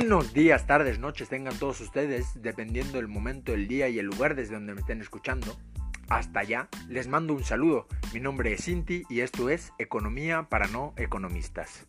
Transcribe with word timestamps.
Buenos 0.00 0.32
días, 0.32 0.64
tardes, 0.64 1.00
noches 1.00 1.28
tengan 1.28 1.58
todos 1.58 1.80
ustedes, 1.80 2.40
dependiendo 2.40 2.98
del 2.98 3.08
momento 3.08 3.50
del 3.50 3.66
día 3.66 3.88
y 3.88 3.98
el 3.98 4.06
lugar 4.06 4.36
desde 4.36 4.54
donde 4.54 4.72
me 4.72 4.80
estén 4.80 5.00
escuchando. 5.00 5.56
Hasta 6.08 6.38
allá, 6.38 6.68
les 6.88 7.08
mando 7.08 7.34
un 7.34 7.42
saludo. 7.42 7.88
Mi 8.14 8.20
nombre 8.20 8.52
es 8.52 8.64
Cinti 8.64 9.02
y 9.10 9.22
esto 9.22 9.50
es 9.50 9.72
Economía 9.76 10.46
para 10.48 10.68
no 10.68 10.94
economistas. 10.98 11.88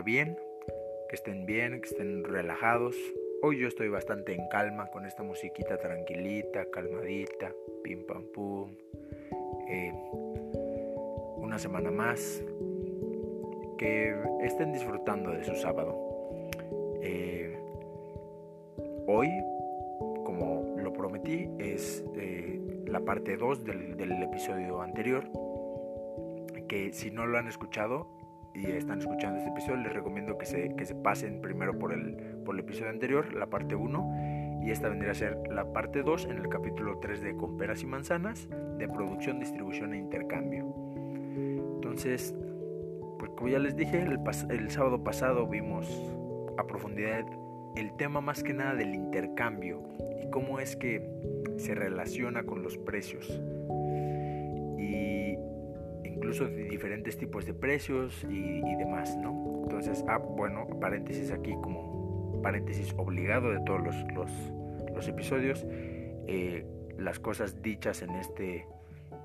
Bien, 0.00 0.38
que 1.08 1.16
estén 1.16 1.46
bien, 1.46 1.80
que 1.80 1.88
estén 1.88 2.24
relajados. 2.24 2.96
Hoy 3.42 3.58
yo 3.58 3.68
estoy 3.68 3.88
bastante 3.88 4.32
en 4.32 4.48
calma 4.48 4.86
con 4.86 5.06
esta 5.06 5.22
musiquita 5.22 5.76
tranquilita, 5.76 6.66
calmadita, 6.70 7.52
pim 7.82 8.06
pam 8.06 8.24
pum. 8.32 8.76
Eh, 9.68 9.92
una 11.36 11.58
semana 11.58 11.90
más. 11.90 12.42
Que 13.78 14.16
estén 14.42 14.72
disfrutando 14.72 15.30
de 15.30 15.44
su 15.44 15.54
sábado. 15.56 15.98
Eh, 17.02 17.58
hoy, 19.06 19.28
como 20.24 20.76
lo 20.78 20.92
prometí, 20.92 21.50
es 21.58 22.04
eh, 22.16 22.84
la 22.86 23.00
parte 23.00 23.36
2 23.36 23.64
del, 23.64 23.96
del 23.96 24.22
episodio 24.22 24.80
anterior 24.80 25.24
que 26.68 26.92
si 26.92 27.10
no 27.10 27.26
lo 27.26 27.38
han 27.38 27.48
escuchado 27.48 28.06
y 28.54 28.70
están 28.70 29.00
escuchando 29.00 29.38
este 29.38 29.50
episodio, 29.50 29.76
les 29.78 29.92
recomiendo 29.92 30.38
que 30.38 30.46
se, 30.46 30.74
que 30.76 30.84
se 30.84 30.94
pasen 30.94 31.40
primero 31.40 31.78
por 31.78 31.92
el, 31.92 32.16
por 32.44 32.54
el 32.54 32.60
episodio 32.60 32.90
anterior, 32.90 33.34
la 33.34 33.46
parte 33.46 33.74
1, 33.74 34.60
y 34.64 34.70
esta 34.70 34.88
vendría 34.88 35.10
a 35.10 35.14
ser 35.14 35.36
la 35.50 35.72
parte 35.72 36.02
2 36.02 36.26
en 36.26 36.38
el 36.38 36.48
capítulo 36.48 36.98
3 36.98 37.20
de 37.20 37.36
Con 37.36 37.58
peras 37.58 37.82
y 37.82 37.86
manzanas, 37.86 38.48
de 38.78 38.88
producción, 38.88 39.40
distribución 39.40 39.92
e 39.92 39.98
intercambio. 39.98 40.72
Entonces, 41.74 42.34
pues 43.18 43.30
como 43.32 43.48
ya 43.48 43.58
les 43.58 43.76
dije, 43.76 44.02
el, 44.02 44.18
el 44.50 44.70
sábado 44.70 45.02
pasado 45.02 45.46
vimos 45.46 45.86
a 46.56 46.66
profundidad 46.66 47.26
el 47.76 47.92
tema 47.96 48.20
más 48.20 48.42
que 48.42 48.54
nada 48.54 48.74
del 48.74 48.94
intercambio 48.94 49.82
y 50.22 50.30
cómo 50.30 50.60
es 50.60 50.76
que 50.76 51.10
se 51.56 51.74
relaciona 51.74 52.44
con 52.44 52.62
los 52.62 52.78
precios 52.78 53.40
de 56.40 56.64
diferentes 56.64 57.16
tipos 57.16 57.46
de 57.46 57.54
precios 57.54 58.24
y, 58.28 58.60
demás, 58.76 59.16
¿no? 59.16 59.60
Entonces, 59.62 60.04
ah, 60.08 60.18
bueno, 60.18 60.66
paréntesis 60.80 61.30
aquí 61.30 61.52
como 61.62 62.40
paréntesis 62.42 62.92
obligado 62.96 63.52
de 63.52 63.60
todos 63.60 63.80
los, 63.80 63.94
los, 64.94 65.08
episodios, 65.08 65.64
eh, 66.26 66.66
las 66.98 67.20
cosas 67.20 67.62
dichas 67.62 68.02
en 68.02 68.10
este, 68.10 68.66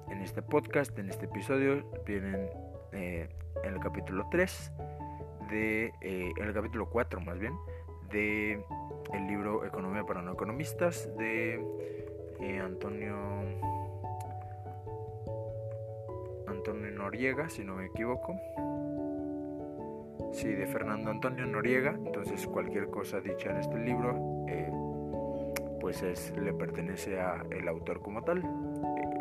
en 0.09 0.21
este 0.21 0.41
podcast, 0.41 0.97
en 0.99 1.09
este 1.09 1.25
episodio, 1.25 1.83
vienen 2.05 2.47
eh, 2.93 3.27
en 3.63 3.73
el 3.73 3.79
capítulo 3.79 4.27
3, 4.29 4.71
de, 5.49 5.85
eh, 6.01 6.31
en 6.37 6.43
el 6.45 6.53
capítulo 6.53 6.89
4 6.89 7.21
más 7.21 7.39
bien, 7.39 7.53
de 8.11 8.63
el 9.13 9.27
libro 9.27 9.65
Economía 9.65 10.03
para 10.03 10.21
no 10.21 10.33
economistas 10.33 11.09
de 11.17 11.59
Antonio 12.63 13.15
Antonio 16.69 16.91
Noriega, 16.91 17.49
si 17.49 17.63
no 17.63 17.75
me 17.75 17.87
equivoco. 17.87 18.39
Sí, 20.31 20.49
de 20.49 20.67
Fernando 20.67 21.09
Antonio 21.09 21.47
Noriega. 21.47 21.95
Entonces 22.05 22.45
cualquier 22.45 22.89
cosa 22.91 23.19
dicha 23.19 23.49
en 23.49 23.57
este 23.57 23.79
libro, 23.79 24.45
eh, 24.47 24.71
pues 25.81 26.03
es, 26.03 26.31
le 26.37 26.53
pertenece 26.53 27.19
a 27.19 27.43
el 27.49 27.67
autor 27.67 28.01
como 28.01 28.21
tal. 28.23 28.43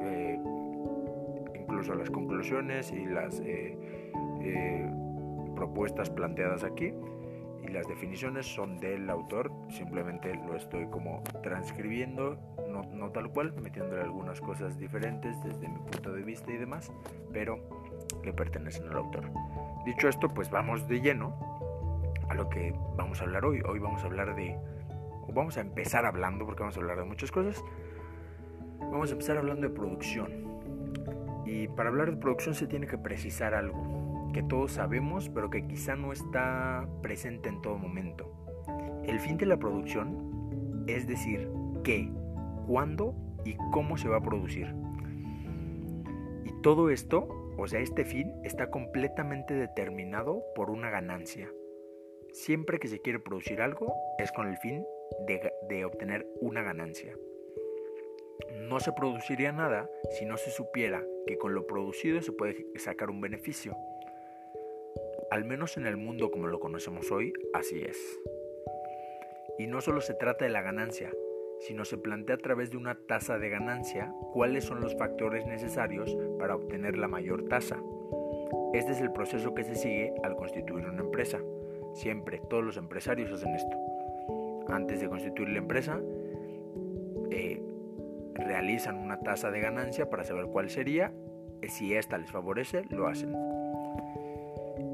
Eh, 0.03 0.39
incluso 1.59 1.95
las 1.95 2.11
conclusiones 2.11 2.93
y 2.93 3.07
las 3.07 3.41
eh, 3.41 4.87
propuestas 5.57 6.11
planteadas 6.11 6.65
aquí 6.65 6.93
y 7.63 7.69
las 7.69 7.89
definiciones 7.89 8.47
son 8.47 8.79
del 8.79 9.09
autor, 9.09 9.51
simplemente 9.71 10.35
lo 10.35 10.55
estoy 10.55 10.87
como 10.89 11.23
transcribiendo, 11.43 12.39
no, 12.83 12.95
no, 12.95 13.11
tal 13.11 13.31
cual, 13.31 13.53
metiéndole 13.61 14.03
algunas 14.03 14.41
cosas 14.41 14.79
diferentes 14.79 15.43
desde 15.43 15.69
mi 15.69 15.79
punto 15.79 16.13
de 16.13 16.23
vista 16.23 16.51
y 16.53 16.57
demás, 16.57 16.93
pero 17.33 17.59
le 18.25 18.33
pertenecen 18.33 18.89
al 18.89 18.97
autor. 18.97 19.31
Dicho 19.85 20.09
esto, 20.09 20.29
pues 20.29 20.51
vamos 20.51 20.87
de 20.89 21.01
lleno 21.01 21.35
a 22.29 22.35
lo 22.35 22.49
que 22.49 22.75
vamos 22.97 23.21
a 23.21 23.25
hablar 23.25 23.45
hoy. 23.45 23.61
Hoy 23.67 23.79
vamos 23.79 24.03
a 24.03 24.07
hablar 24.07 24.35
de, 24.35 24.57
o 25.27 25.33
vamos 25.33 25.57
a 25.57 25.61
empezar 25.61 26.07
hablando, 26.07 26.45
porque 26.45 26.61
vamos 26.61 26.77
a 26.77 26.81
hablar 26.81 26.99
de 26.99 27.05
muchas 27.05 27.31
cosas, 27.31 27.63
vamos 28.79 29.11
a 29.11 29.13
empezar 29.13 29.39
hablando 29.39 29.69
de 29.69 29.75
producción. 29.75 30.49
Y 31.47 31.69
para 31.69 31.89
hablar 31.89 32.11
de 32.11 32.17
producción 32.19 32.55
se 32.55 32.67
tiene 32.67 32.87
que 32.87 32.99
precisar 32.99 33.55
algo 33.55 34.31
que 34.33 34.43
todos 34.43 34.73
sabemos, 34.73 35.31
pero 35.31 35.49
que 35.49 35.67
quizá 35.67 35.97
no 35.97 36.13
está 36.13 36.87
presente 37.03 37.49
en 37.49 37.63
todo 37.63 37.79
momento. 37.79 38.31
El 39.05 39.19
fin 39.21 39.39
de 39.39 39.47
la 39.47 39.57
producción 39.57 40.85
es 40.87 41.07
decir, 41.07 41.51
qué, 41.85 42.11
cuándo 42.69 43.15
y 43.45 43.57
cómo 43.73 43.97
se 43.97 44.09
va 44.09 44.19
a 44.19 44.23
producir. 44.23 44.73
Y 46.45 46.53
todo 46.63 46.91
esto, 46.91 47.27
o 47.57 47.67
sea, 47.67 47.81
este 47.81 48.05
fin 48.05 48.35
está 48.45 48.71
completamente 48.71 49.55
determinado 49.55 50.45
por 50.55 50.71
una 50.71 50.91
ganancia. 50.91 51.51
Siempre 52.33 52.79
que 52.79 52.89
se 52.89 53.01
quiere 53.01 53.19
producir 53.19 53.63
algo 53.63 53.95
es 54.19 54.31
con 54.33 54.49
el 54.49 54.59
fin 54.59 54.85
de, 55.27 55.85
obtener 55.85 56.27
una 56.41 56.63
ganancia. 56.63 57.17
No 58.61 58.81
se 58.81 58.93
produciría 58.93 59.51
nada 59.51 59.91
si 60.11 60.27
no 60.27 60.37
se 60.37 60.51
supiera 60.51 61.05
que 61.27 61.39
con 61.39 61.55
lo 61.55 61.67
producido 61.67 62.21
se 62.21 62.33
puede 62.33 62.67
sacar 62.77 63.11
un 63.11 63.21
beneficio. 63.21 63.77
Al 65.31 65.45
menos 65.45 65.77
en 65.77 65.87
el 65.87 65.97
mundo 65.97 66.31
como 66.31 66.47
lo 66.47 66.61
conocemos 66.61 67.11
hoy, 67.11 67.33
así 67.55 67.81
es. 67.83 67.99
Y 69.59 69.67
no 69.67 69.81
solo 69.81 70.01
se 70.01 70.15
trata 70.15 70.45
de 70.45 70.51
la 70.51 70.63
ganancia, 70.63 71.11
sino 71.61 71.85
se 71.85 71.99
plantea 71.99 72.37
a 72.37 72.39
través 72.39 72.71
de 72.71 72.77
una 72.77 72.95
tasa 72.95 73.39
de 73.39 73.49
ganancia 73.49 74.13
cuáles 74.33 74.65
son 74.65 74.81
los 74.81 74.97
factores 74.97 75.47
necesarios 75.47 76.17
para 76.39 76.55
obtener 76.55 76.97
la 76.97 77.09
mayor 77.09 77.49
tasa. 77.49 77.79
Este 78.75 78.93
es 78.93 79.01
el 79.01 79.13
proceso 79.13 79.55
que 79.55 79.65
se 79.65 79.75
sigue 79.75 80.13
al 80.23 80.37
constituir 80.37 80.87
una 80.87 81.03
empresa. 81.03 81.39
Siempre 81.95 82.41
todos 82.49 82.65
los 82.65 82.77
empresarios 82.77 83.33
hacen 83.33 83.55
esto. 83.55 83.77
Antes 84.69 85.01
de 85.01 85.09
constituir 85.09 85.49
la 85.49 85.59
empresa, 85.59 86.01
eh, 87.31 87.63
realizan 88.35 88.97
una 88.97 89.21
tasa 89.21 89.51
de 89.51 89.61
ganancia 89.61 90.11
para 90.11 90.25
saber 90.25 90.47
cuál 90.47 90.71
sería. 90.71 91.13
Si 91.67 91.95
esta 91.95 92.19
les 92.19 92.31
favorece, 92.31 92.85
lo 92.91 93.09
hacen. 93.09 93.35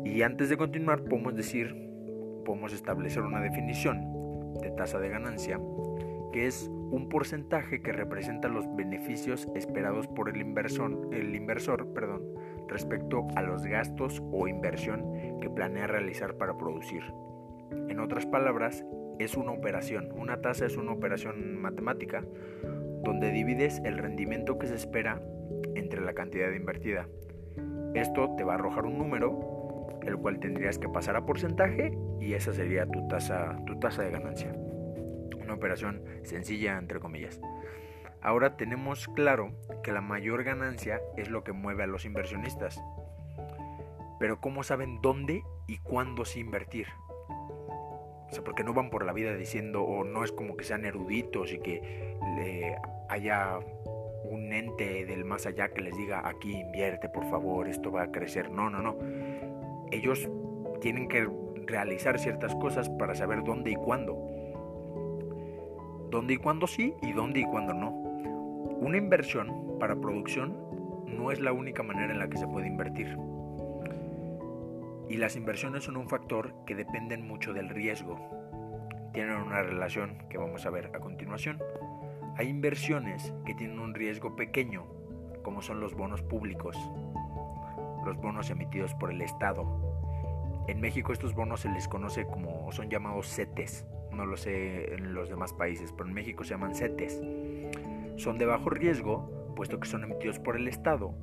Y 0.05 0.23
antes 0.23 0.49
de 0.49 0.57
continuar, 0.57 1.03
podemos 1.03 1.35
decir, 1.35 1.75
podemos 2.45 2.73
establecer 2.73 3.23
una 3.23 3.41
definición 3.41 4.55
de 4.61 4.71
tasa 4.71 4.99
de 5.01 5.09
ganancia, 5.09 5.59
que 6.35 6.49
es 6.49 6.69
un 6.91 7.09
porcentaje 7.09 7.81
que 7.81 7.93
representa 7.93 8.49
los 8.49 8.67
beneficios 8.75 9.49
esperados 9.55 10.09
por 10.09 10.29
el 10.29 10.41
inversor, 10.41 11.11
el 11.13 11.33
inversor 11.33 11.95
perdón, 11.95 12.25
respecto 12.67 13.29
a 13.37 13.43
los 13.43 13.65
gastos 13.65 14.21
o 14.33 14.49
inversión 14.49 15.39
que 15.41 15.49
planea 15.49 15.87
realizar 15.87 16.37
para 16.37 16.59
producir. 16.59 17.05
En 17.89 18.01
otras 18.01 18.27
palabras, 18.27 18.85
es 19.21 19.37
una 19.37 19.53
operación. 19.53 20.09
Una 20.17 20.41
tasa 20.41 20.67
es 20.67 20.77
una 20.77 20.91
operación 20.91 21.57
matemática 21.63 22.25
donde 23.05 23.31
divides 23.31 23.81
el 23.85 23.97
rendimiento 23.97 24.59
que 24.59 24.67
se 24.67 24.75
espera 24.75 25.23
entre 25.77 26.01
la 26.01 26.15
cantidad 26.15 26.51
invertida. 26.51 27.07
Esto 27.95 28.35
te 28.37 28.43
va 28.43 28.55
a 28.55 28.57
arrojar 28.57 28.87
un 28.87 28.99
número 28.99 30.01
el 30.03 30.17
cual 30.17 30.41
tendrías 30.41 30.81
que 30.81 30.89
pasar 30.89 31.15
a 31.15 31.25
porcentaje 31.25 31.97
y 32.21 32.33
esa 32.33 32.53
sería 32.53 32.87
tu 32.87 33.07
tasa, 33.07 33.57
tu 33.67 33.79
tasa 33.79 34.03
de 34.03 34.11
ganancia. 34.11 34.64
Una 35.45 35.55
operación 35.55 36.03
sencilla, 36.23 36.79
entre 36.79 37.01
comillas. 37.01 37.41
Ahora 38.23 38.57
tenemos 38.57 39.07
claro 39.09 39.53
que 39.83 39.93
la 39.93 40.01
mayor 40.01 40.45
ganancia 40.45 41.01
es 41.17 41.29
lo 41.31 41.45
que 41.45 41.53
mueve 41.53 41.83
a 41.83 41.87
los 41.87 42.05
inversionistas. 42.05 42.83
Pero 44.19 44.41
¿cómo 44.41 44.63
saben 44.63 45.01
dónde 45.03 45.43
y 45.67 45.79
cuándo 45.79 46.25
sí 46.25 46.41
invertir? 46.41 46.87
O 47.29 48.29
sea, 48.31 48.43
porque 48.43 48.65
no 48.65 48.73
van 48.73 48.91
por 48.91 49.05
la 49.05 49.13
vida 49.13 49.35
diciendo, 49.35 49.83
o 49.83 50.05
no 50.05 50.25
es 50.25 50.33
como 50.33 50.57
que 50.57 50.65
sean 50.65 50.85
eruditos 50.85 51.53
y 51.53 51.59
que 51.59 52.17
le 52.37 52.77
haya 53.09 53.59
un 54.25 54.53
ente 54.53 55.05
del 55.05 55.25
más 55.25 55.47
allá 55.47 55.69
que 55.69 55.83
les 55.83 55.97
diga, 55.97 56.27
aquí 56.27 56.57
invierte, 56.57 57.09
por 57.11 57.29
favor, 57.29 57.69
esto 57.69 57.93
va 57.93 58.05
a 58.05 58.11
crecer. 58.11 58.51
No, 58.51 58.71
no, 58.71 58.81
no 58.81 58.97
ellos 59.95 60.29
tienen 60.81 61.09
que 61.09 61.29
realizar 61.67 62.19
ciertas 62.19 62.55
cosas 62.57 62.89
para 62.91 63.15
saber 63.15 63.43
dónde 63.45 63.71
y 63.71 63.77
cuándo. 63.77 64.17
Dónde 66.15 66.35
y 66.35 66.37
cuándo 66.37 66.69
sí 66.69 66.95
y 67.03 67.11
dónde 67.11 67.41
y 67.41 67.45
cuándo 67.45 67.75
no. 67.75 67.91
Una 67.91 68.99
inversión 68.99 69.77
para 69.81 69.97
producción 69.97 70.57
no 71.09 71.33
es 71.33 71.41
la 71.41 71.53
única 71.53 71.83
manera 71.83 72.13
en 72.13 72.21
la 72.21 72.29
que 72.29 72.39
se 72.39 72.47
puede 72.47 72.69
invertir. 72.69 73.19
Y 75.09 75.17
las 75.17 75.35
inversiones 75.35 75.83
son 75.83 75.97
un 75.97 76.09
factor 76.09 76.55
que 76.67 76.77
dependen 76.77 77.27
mucho 77.27 77.53
del 77.53 77.69
riesgo. 77.69 78.17
Tienen 79.13 79.35
una 79.39 79.65
relación 79.65 80.19
que 80.31 80.39
vamos 80.39 80.65
a 80.67 80.71
ver 80.71 80.93
a 80.95 81.01
continuación. 81.01 81.61
Hay 82.37 82.47
inversiones 82.47 83.35
que 83.45 83.57
tienen 83.57 83.81
un 83.81 83.93
riesgo 83.93 84.37
pequeño, 84.37 84.87
como 85.43 85.63
son 85.63 85.81
los 85.81 85.97
bonos 85.97 86.23
públicos, 86.23 86.79
los 88.07 88.17
bonos 88.19 88.51
emitidos 88.51 88.95
por 88.95 89.11
el 89.11 89.21
Estado. 89.21 89.67
En 90.69 90.81
México 90.81 91.13
estos 91.13 91.35
bonos 91.35 91.63
se 91.63 91.71
les 91.71 91.89
conoce 91.89 92.25
como, 92.25 92.71
son 92.71 92.89
llamados 92.89 93.27
CETES, 93.27 93.85
no 94.15 94.27
lo 94.27 94.37
sé 94.37 94.95
en 94.95 95.15
los 95.15 95.29
demás 95.29 95.53
países, 95.53 95.93
pero 95.93 96.09
en 96.09 96.15
México 96.15 96.45
se 96.45 96.51
llaman 96.51 96.75
CETES. 96.75 97.23
Son 98.17 98.39
de 98.39 98.47
bajo 98.47 98.71
riesgo, 98.71 99.53
puesto 99.57 99.81
que 99.81 99.89
son 99.89 100.05
emitidos 100.05 100.39
por 100.39 100.57
el 100.57 100.69
Estado, 100.69 101.15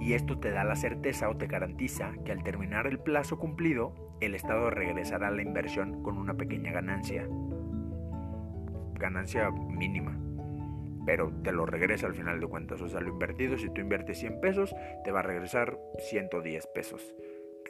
y 0.00 0.14
esto 0.14 0.38
te 0.38 0.50
da 0.50 0.64
la 0.64 0.76
certeza 0.76 1.28
o 1.28 1.36
te 1.36 1.46
garantiza 1.46 2.12
que 2.24 2.32
al 2.32 2.42
terminar 2.42 2.86
el 2.86 2.98
plazo 2.98 3.38
cumplido, 3.38 3.94
el 4.20 4.34
Estado 4.34 4.70
regresará 4.70 5.28
a 5.28 5.30
la 5.30 5.42
inversión 5.42 6.02
con 6.02 6.16
una 6.16 6.34
pequeña 6.34 6.72
ganancia. 6.72 7.28
Ganancia 8.98 9.50
mínima 9.50 10.18
pero 11.06 11.32
te 11.42 11.52
lo 11.52 11.66
regresa 11.66 12.06
al 12.06 12.14
final 12.14 12.40
de 12.40 12.46
cuentas. 12.46 12.80
O 12.82 12.88
sea, 12.88 13.00
lo 13.00 13.08
invertido, 13.08 13.58
si 13.58 13.68
tú 13.70 13.80
inviertes 13.80 14.18
100 14.18 14.40
pesos, 14.40 14.74
te 15.04 15.10
va 15.10 15.20
a 15.20 15.22
regresar 15.22 15.78
110 15.98 16.66
pesos. 16.68 17.14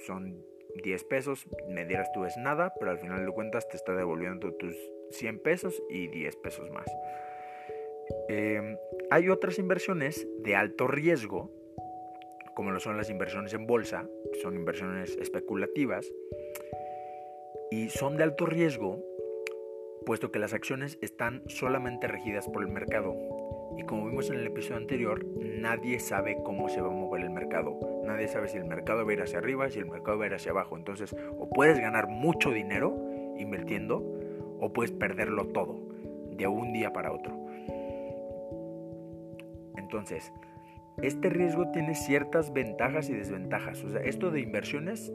Son 0.07 0.37
10 0.83 1.05
pesos, 1.05 1.47
me 1.69 1.85
dieras 1.85 2.11
tú 2.13 2.25
es 2.25 2.37
nada, 2.37 2.73
pero 2.79 2.91
al 2.91 2.99
final 2.99 3.25
de 3.25 3.33
cuentas 3.33 3.69
te 3.69 3.77
está 3.77 3.95
devolviendo 3.95 4.53
tus 4.55 4.77
100 5.11 5.41
pesos 5.41 5.83
y 5.89 6.09
10 6.09 6.37
pesos 6.37 6.71
más. 6.71 6.87
Em, 8.29 8.77
hay 9.11 9.29
otras 9.29 9.59
inversiones 9.59 10.27
de 10.39 10.57
alto 10.57 10.87
riesgo, 10.87 11.51
como 12.55 12.71
lo 12.71 12.81
son 12.81 12.97
las 12.97 13.11
inversiones 13.11 13.55
en 13.55 13.67
bolsa, 13.67 14.09
son 14.43 14.55
inversiones 14.55 15.17
especulativas, 15.17 16.11
y 17.71 17.89
son 17.89 18.17
de 18.17 18.25
alto 18.25 18.47
riesgo 18.47 19.05
puesto 20.05 20.33
que 20.33 20.39
las 20.39 20.55
acciones 20.55 20.99
están 21.03 21.43
solamente 21.47 22.09
regidas 22.09 22.49
por 22.49 22.63
el 22.63 22.69
mercado. 22.69 23.15
Y 23.81 23.85
como 23.85 24.11
vimos 24.11 24.29
en 24.29 24.37
el 24.37 24.47
episodio 24.47 24.77
anterior, 24.77 25.25
nadie 25.59 25.99
sabe 26.01 26.37
cómo 26.45 26.69
se 26.69 26.83
va 26.83 26.89
a 26.89 26.91
mover 26.91 27.23
el 27.23 27.31
mercado. 27.31 27.81
Nadie 28.05 28.29
sabe 28.29 28.47
si 28.47 28.59
el 28.59 28.67
mercado 28.67 29.07
va 29.07 29.11
a 29.11 29.15
ir 29.15 29.23
hacia 29.23 29.39
arriba, 29.39 29.71
si 29.71 29.79
el 29.79 29.87
mercado 29.87 30.19
va 30.19 30.25
a 30.25 30.27
ir 30.27 30.35
hacia 30.35 30.51
abajo. 30.51 30.77
Entonces, 30.77 31.17
o 31.39 31.49
puedes 31.49 31.81
ganar 31.81 32.07
mucho 32.07 32.51
dinero 32.51 32.95
invirtiendo, 33.39 34.05
o 34.61 34.71
puedes 34.75 34.93
perderlo 34.93 35.47
todo 35.47 35.81
de 36.31 36.47
un 36.47 36.75
día 36.75 36.93
para 36.93 37.11
otro. 37.11 37.35
Entonces, 39.79 40.31
este 41.01 41.31
riesgo 41.31 41.71
tiene 41.71 41.95
ciertas 41.95 42.53
ventajas 42.53 43.09
y 43.09 43.15
desventajas. 43.15 43.83
O 43.83 43.89
sea, 43.89 44.03
esto 44.03 44.31
de 44.31 44.41
inversiones, 44.41 45.11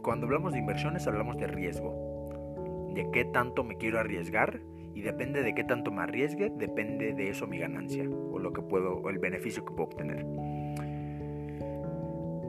cuando 0.00 0.24
hablamos 0.24 0.54
de 0.54 0.58
inversiones 0.58 1.06
hablamos 1.06 1.36
de 1.36 1.48
riesgo 1.48 2.90
de 2.94 3.10
qué 3.10 3.26
tanto 3.26 3.62
me 3.62 3.76
quiero 3.76 3.98
arriesgar 3.98 4.60
y 4.94 5.02
depende 5.02 5.42
de 5.42 5.54
qué 5.54 5.64
tanto 5.64 5.90
me 5.90 6.02
arriesgue, 6.02 6.50
depende 6.50 7.12
de 7.12 7.30
eso 7.30 7.46
mi 7.46 7.58
ganancia 7.58 8.08
o 8.08 8.38
lo 8.38 8.52
que 8.52 8.62
puedo 8.62 8.98
o 8.98 9.10
el 9.10 9.18
beneficio 9.18 9.64
que 9.64 9.72
puedo 9.72 9.90
obtener. 9.90 10.26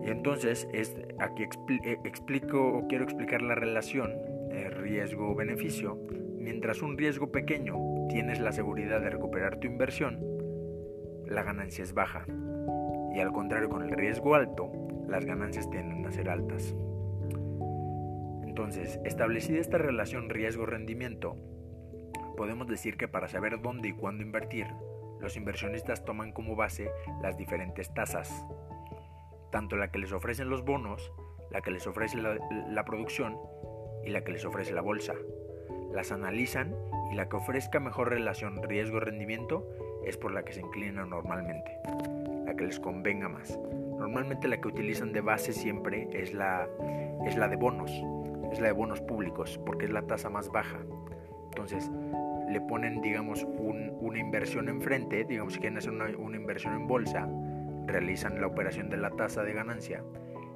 Y 0.04 0.10
entonces 0.10 0.68
es, 0.74 0.96
aquí 1.20 1.44
eh, 1.44 2.00
explico 2.04 2.78
o 2.78 2.88
quiero 2.88 3.04
explicar 3.04 3.42
la 3.42 3.56
relación 3.56 4.12
eh, 4.50 4.70
riesgo-beneficio. 4.70 6.00
Mientras 6.38 6.82
un 6.82 6.98
riesgo 6.98 7.32
pequeño 7.32 7.76
tienes 8.10 8.40
la 8.40 8.52
seguridad 8.52 9.02
de 9.02 9.12
recuperar 9.12 9.60
tu 9.60 9.68
inversión, 9.68 10.20
la 11.26 11.44
ganancia 11.44 11.84
es 11.84 11.94
baja. 11.94 12.26
Y 13.14 13.20
al 13.20 13.32
contrario, 13.32 13.70
con 13.70 13.84
el 13.84 13.92
riesgo 13.92 14.36
alto, 14.36 14.72
las 15.08 15.26
ganancias 15.26 15.70
tienden 15.70 16.06
a 16.06 16.12
ser 16.12 16.30
altas. 16.30 16.76
Entonces, 18.44 19.00
establecida 19.06 19.60
esta 19.60 19.78
relación 19.78 20.30
riesgo-rendimiento, 20.30 21.38
podemos 22.42 22.66
decir 22.66 22.98
que 22.98 23.08
para 23.08 23.28
saber 23.28 23.62
dónde 23.62 23.90
y 23.90 23.94
cuándo 23.94 24.24
invertir, 24.24 24.66
los 25.20 25.38
inversionistas 25.38 26.04
toman 26.04 26.32
como 26.32 26.56
base 26.56 26.90
las 27.22 27.38
diferentes 27.38 27.94
tasas, 27.94 28.48
tanto 29.52 29.76
la 29.76 29.92
que 29.92 30.00
les 30.00 30.12
ofrecen 30.12 30.50
los 30.50 30.66
bonos, 30.66 31.12
la 31.52 31.62
que 31.62 31.70
les 31.70 31.86
ofrece 31.86 32.18
la, 32.18 32.84
producción 32.84 33.38
y 34.04 34.10
la 34.10 34.24
que 34.24 34.32
les 34.32 34.44
ofrece 34.44 34.74
la 34.74 34.82
bolsa. 34.82 35.14
Las 35.94 36.12
analizan 36.12 36.76
y 37.12 37.16
la 37.16 37.30
que 37.30 37.36
ofrezca 37.36 37.80
mejor 37.80 38.10
relación 38.10 38.64
riesgo-rendimiento 38.64 39.70
es 40.04 40.18
por 40.18 40.32
la 40.32 40.44
que 40.44 40.54
se 40.54 40.62
inclinan 40.62 41.12
normalmente, 41.12 41.78
la 42.48 42.56
que 42.56 42.66
les 42.66 42.80
convenga 42.80 43.30
más. 43.30 43.56
Normalmente 44.00 44.48
la 44.48 44.60
que 44.60 44.68
utilizan 44.68 45.14
de 45.14 45.22
base 45.22 45.54
siempre 45.54 46.10
es 46.12 46.34
la, 46.34 46.68
es 47.24 47.36
la 47.36 47.48
de 47.48 47.56
bonos, 47.56 47.92
es 48.52 48.60
la 48.60 48.66
de 48.66 48.74
bonos 48.74 49.00
públicos, 49.00 49.60
porque 49.64 49.86
es 49.86 49.92
la 49.92 50.02
tasa 50.08 50.32
más 50.32 50.52
baja. 50.52 50.80
Entonces, 51.52 51.92
le 52.52 52.62
ponen, 52.62 53.02
digamos, 53.02 53.44
una 53.44 54.20
inversión 54.20 54.70
enfrente, 54.70 55.24
digamos, 55.24 55.54
si 55.54 55.60
quieren 55.60 55.78
hacer 55.78 55.92
una, 55.92 56.10
inversión 56.36 56.74
en 56.74 56.88
bolsa, 56.88 57.28
realizan 57.88 58.40
la 58.40 58.48
operación 58.48 58.90
de 58.90 58.98
la 58.98 59.12
tasa 59.12 59.44
de 59.44 59.54
ganancia. 59.54 60.04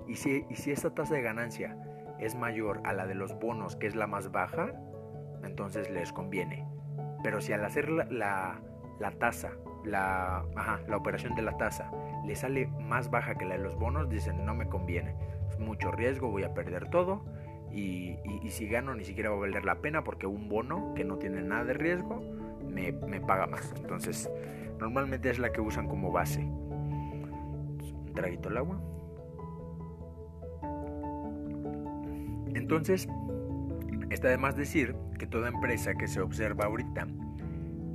Y 0.08 0.16
si, 0.16 0.46
y 0.50 0.56
si 0.56 0.72
esta 0.72 0.94
tasa 0.94 1.16
de 1.16 1.22
ganancia 1.22 1.78
es 2.20 2.36
mayor 2.36 2.82
a 2.84 2.94
la 2.94 3.08
de 3.08 3.16
los 3.16 3.38
bonos, 3.40 3.76
que 3.76 3.88
es 3.88 3.96
la 3.96 4.08
más 4.08 4.32
baja, 4.32 4.72
entonces 5.44 5.90
les 5.90 6.12
conviene. 6.12 6.68
Pero 7.24 7.42
si 7.42 7.54
al 7.54 7.66
hacer 7.66 7.90
la, 7.90 8.60
la, 9.00 9.12
tasa, 9.12 9.52
la, 9.84 10.44
la 10.88 10.98
operación 10.98 11.36
de 11.36 11.42
la 11.42 11.58
tasa, 11.58 11.92
le 12.26 12.36
sale 12.36 12.68
más 12.68 13.10
baja 13.10 13.36
que 13.36 13.46
la 13.46 13.58
de 13.58 13.64
los 13.64 13.76
bonos, 13.76 14.10
dicen 14.10 14.46
no 14.46 14.54
me 14.54 14.68
conviene. 14.68 15.16
Es 15.50 15.60
mucho 15.60 15.92
riesgo, 15.92 16.30
voy 16.30 16.44
a 16.44 16.54
perder 16.54 16.90
todo 16.90 17.24
y, 17.76 18.18
si 18.50 18.68
gano 18.68 18.96
ni 18.96 19.04
siquiera 19.04 19.30
va 19.30 19.36
a 19.36 19.40
valer 19.40 19.66
la 19.66 19.82
pena 19.82 20.04
porque 20.04 20.28
un 20.28 20.48
bono 20.48 20.94
que 20.96 21.04
no 21.04 21.18
tiene 21.18 21.42
nada 21.42 21.66
de 21.66 21.74
riesgo 21.74 22.22
me, 22.68 22.94
paga 23.22 23.48
más. 23.48 23.74
Entonces, 23.78 24.30
normalmente 24.80 25.30
es 25.30 25.40
la 25.40 25.52
que 25.52 25.62
usan 25.62 25.88
como 25.88 26.12
base. 26.12 26.42
Un 26.42 28.12
traguito 28.14 28.50
el 28.50 28.58
agua. 28.58 28.80
Entonces, 32.54 33.10
está 34.10 34.30
de 34.30 34.38
más 34.38 34.56
decir 34.56 34.96
que 35.20 35.28
toda 35.28 35.50
empresa 35.50 35.96
que 35.96 36.08
se 36.08 36.22
observa 36.22 36.66
ahorita 36.66 37.08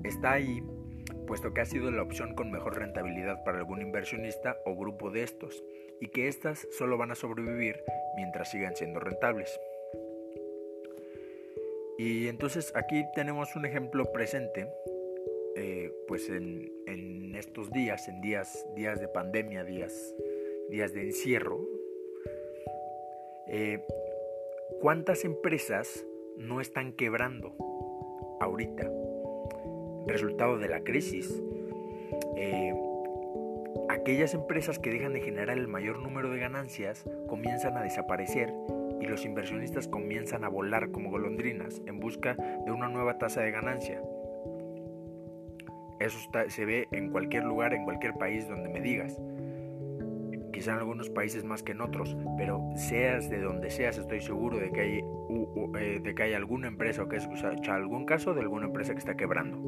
está 0.05 0.33
ahí 0.33 0.63
puesto 1.31 1.55
que 1.55 1.61
ha 1.61 1.65
sido 1.65 1.93
la 1.93 2.03
opción 2.03 2.35
con 2.35 2.51
mejor 2.51 2.77
rentabilidad 2.77 3.45
para 3.45 3.59
algún 3.59 3.81
inversionista 3.83 4.57
o 4.65 4.75
grupo 4.75 5.13
de 5.13 5.23
estos, 5.23 5.63
y 6.01 6.09
que 6.09 6.27
éstas 6.27 6.67
solo 6.73 6.99
van 6.99 7.13
a 7.13 7.15
sobrevivir 7.15 7.85
mientras 8.17 8.51
sigan 8.51 8.75
siendo 8.75 8.99
rentables. 8.99 9.61
Y 12.03 12.29
entonces 12.29 12.73
aquí 12.75 13.05
tenemos 13.15 13.55
un 13.57 13.67
ejemplo 13.67 14.11
presente, 14.11 14.67
eh, 15.55 15.93
pues 16.09 16.31
en, 16.31 17.35
estos 17.37 17.71
días, 17.71 18.09
en 18.09 18.23
días, 18.23 18.67
días 18.75 18.99
de 19.01 19.09
pandemia, 19.09 19.65
días, 19.65 20.15
días 20.71 20.95
de 20.95 21.03
encierro, 21.03 21.61
eh, 23.49 23.85
¿cuántas 24.81 25.27
empresas 25.27 26.07
no 26.39 26.63
están 26.63 26.95
quebrando 26.95 27.55
ahorita? 28.41 28.91
Resultado 30.07 30.59
de 30.59 30.69
la 30.69 30.81
crisis. 30.81 31.43
Eh, 32.35 32.73
aquellas 33.91 34.33
empresas 34.33 34.79
que 34.79 34.89
dejan 34.89 35.13
de 35.13 35.21
generar 35.21 35.59
el 35.59 35.69
mayor 35.69 35.99
número 35.99 36.31
de 36.31 36.39
ganancias 36.39 37.05
comienzan 37.29 37.77
a 37.77 37.83
desaparecer 37.83 38.55
y 39.01 39.07
los 39.07 39.25
inversionistas 39.25 39.89
comienzan 39.89 40.45
a 40.45 40.49
volar 40.49 40.91
como 40.91 41.11
golondrinas 41.11 41.81
en 41.87 42.01
busca 42.01 42.35
de 42.35 42.71
una 42.71 42.89
nueva 42.89 43.19
tasa 43.19 43.41
de 43.41 43.51
ganancia. 43.51 44.01
Eso 46.01 46.19
se 46.49 46.65
ve 46.65 46.89
en 46.93 47.11
cualquier 47.11 47.45
lugar, 47.45 47.75
en 47.75 47.85
cualquier 47.85 48.15
país 48.15 48.49
donde 48.49 48.69
me 48.71 48.81
digas. 48.81 49.21
Quizá 50.53 50.73
en 50.73 50.79
algunos 50.79 51.11
países 51.11 51.45
más 51.45 51.63
que 51.63 51.73
en 51.73 51.81
otros, 51.81 52.17
pero 52.37 52.71
seas 52.75 53.29
de 53.31 53.41
donde 53.41 53.71
seas, 53.71 53.99
estoy 53.99 54.21
seguro 54.21 54.59
de 54.59 54.71
que 54.71 54.81
hay, 54.81 55.05
eh, 55.79 56.01
de 56.03 56.15
que 56.15 56.23
hay 56.23 56.33
alguna 56.33 56.69
empresa 56.69 57.07
que 57.09 57.19
algún 57.71 58.07
caso 58.07 58.35
de 58.35 58.41
alguna 58.41 58.67
empresa 58.67 58.93
que 58.93 58.99
está 58.99 59.17
quebrando. 59.17 59.59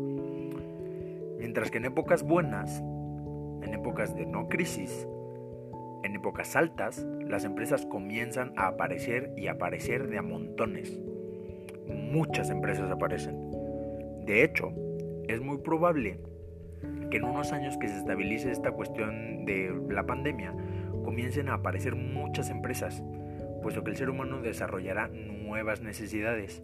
Mientras 1.39 1.71
que 1.71 1.79
en 1.79 1.85
épocas 1.87 2.23
buenas, 2.23 2.81
en 3.62 3.75
épocas 3.75 4.15
de 4.15 4.27
no 4.27 4.49
crisis, 4.49 5.07
en 6.12 6.16
épocas 6.16 6.57
altas, 6.57 7.07
las 7.26 7.45
empresas 7.45 7.87
comienzan 7.87 8.52
a 8.59 8.66
aparecer 8.66 9.33
y 9.35 9.47
aparecer 9.47 10.09
de 10.09 10.19
a 10.19 10.23
montones. 10.23 11.00
Muchas 11.88 12.50
empresas 12.50 12.90
aparecen. 12.90 13.50
De 14.26 14.45
hecho, 14.45 14.75
es 15.26 15.40
muy 15.40 15.59
probable 15.59 16.21
que 17.11 17.16
en 17.16 17.25
unos 17.25 17.50
años 17.52 17.78
que 17.78 17.88
se 17.88 17.97
estabilice 17.97 18.50
esta 18.50 18.73
cuestión 18.73 19.47
de 19.47 19.75
la 19.88 20.04
pandemia, 20.04 20.54
comiencen 21.02 21.49
a 21.49 21.54
aparecer 21.54 21.95
muchas 21.95 22.50
empresas, 22.50 23.02
puesto 23.62 23.83
que 23.83 23.92
el 23.92 23.97
ser 23.97 24.11
humano 24.11 24.42
desarrollará 24.42 25.09
nuevas 25.09 25.81
necesidades. 25.81 26.62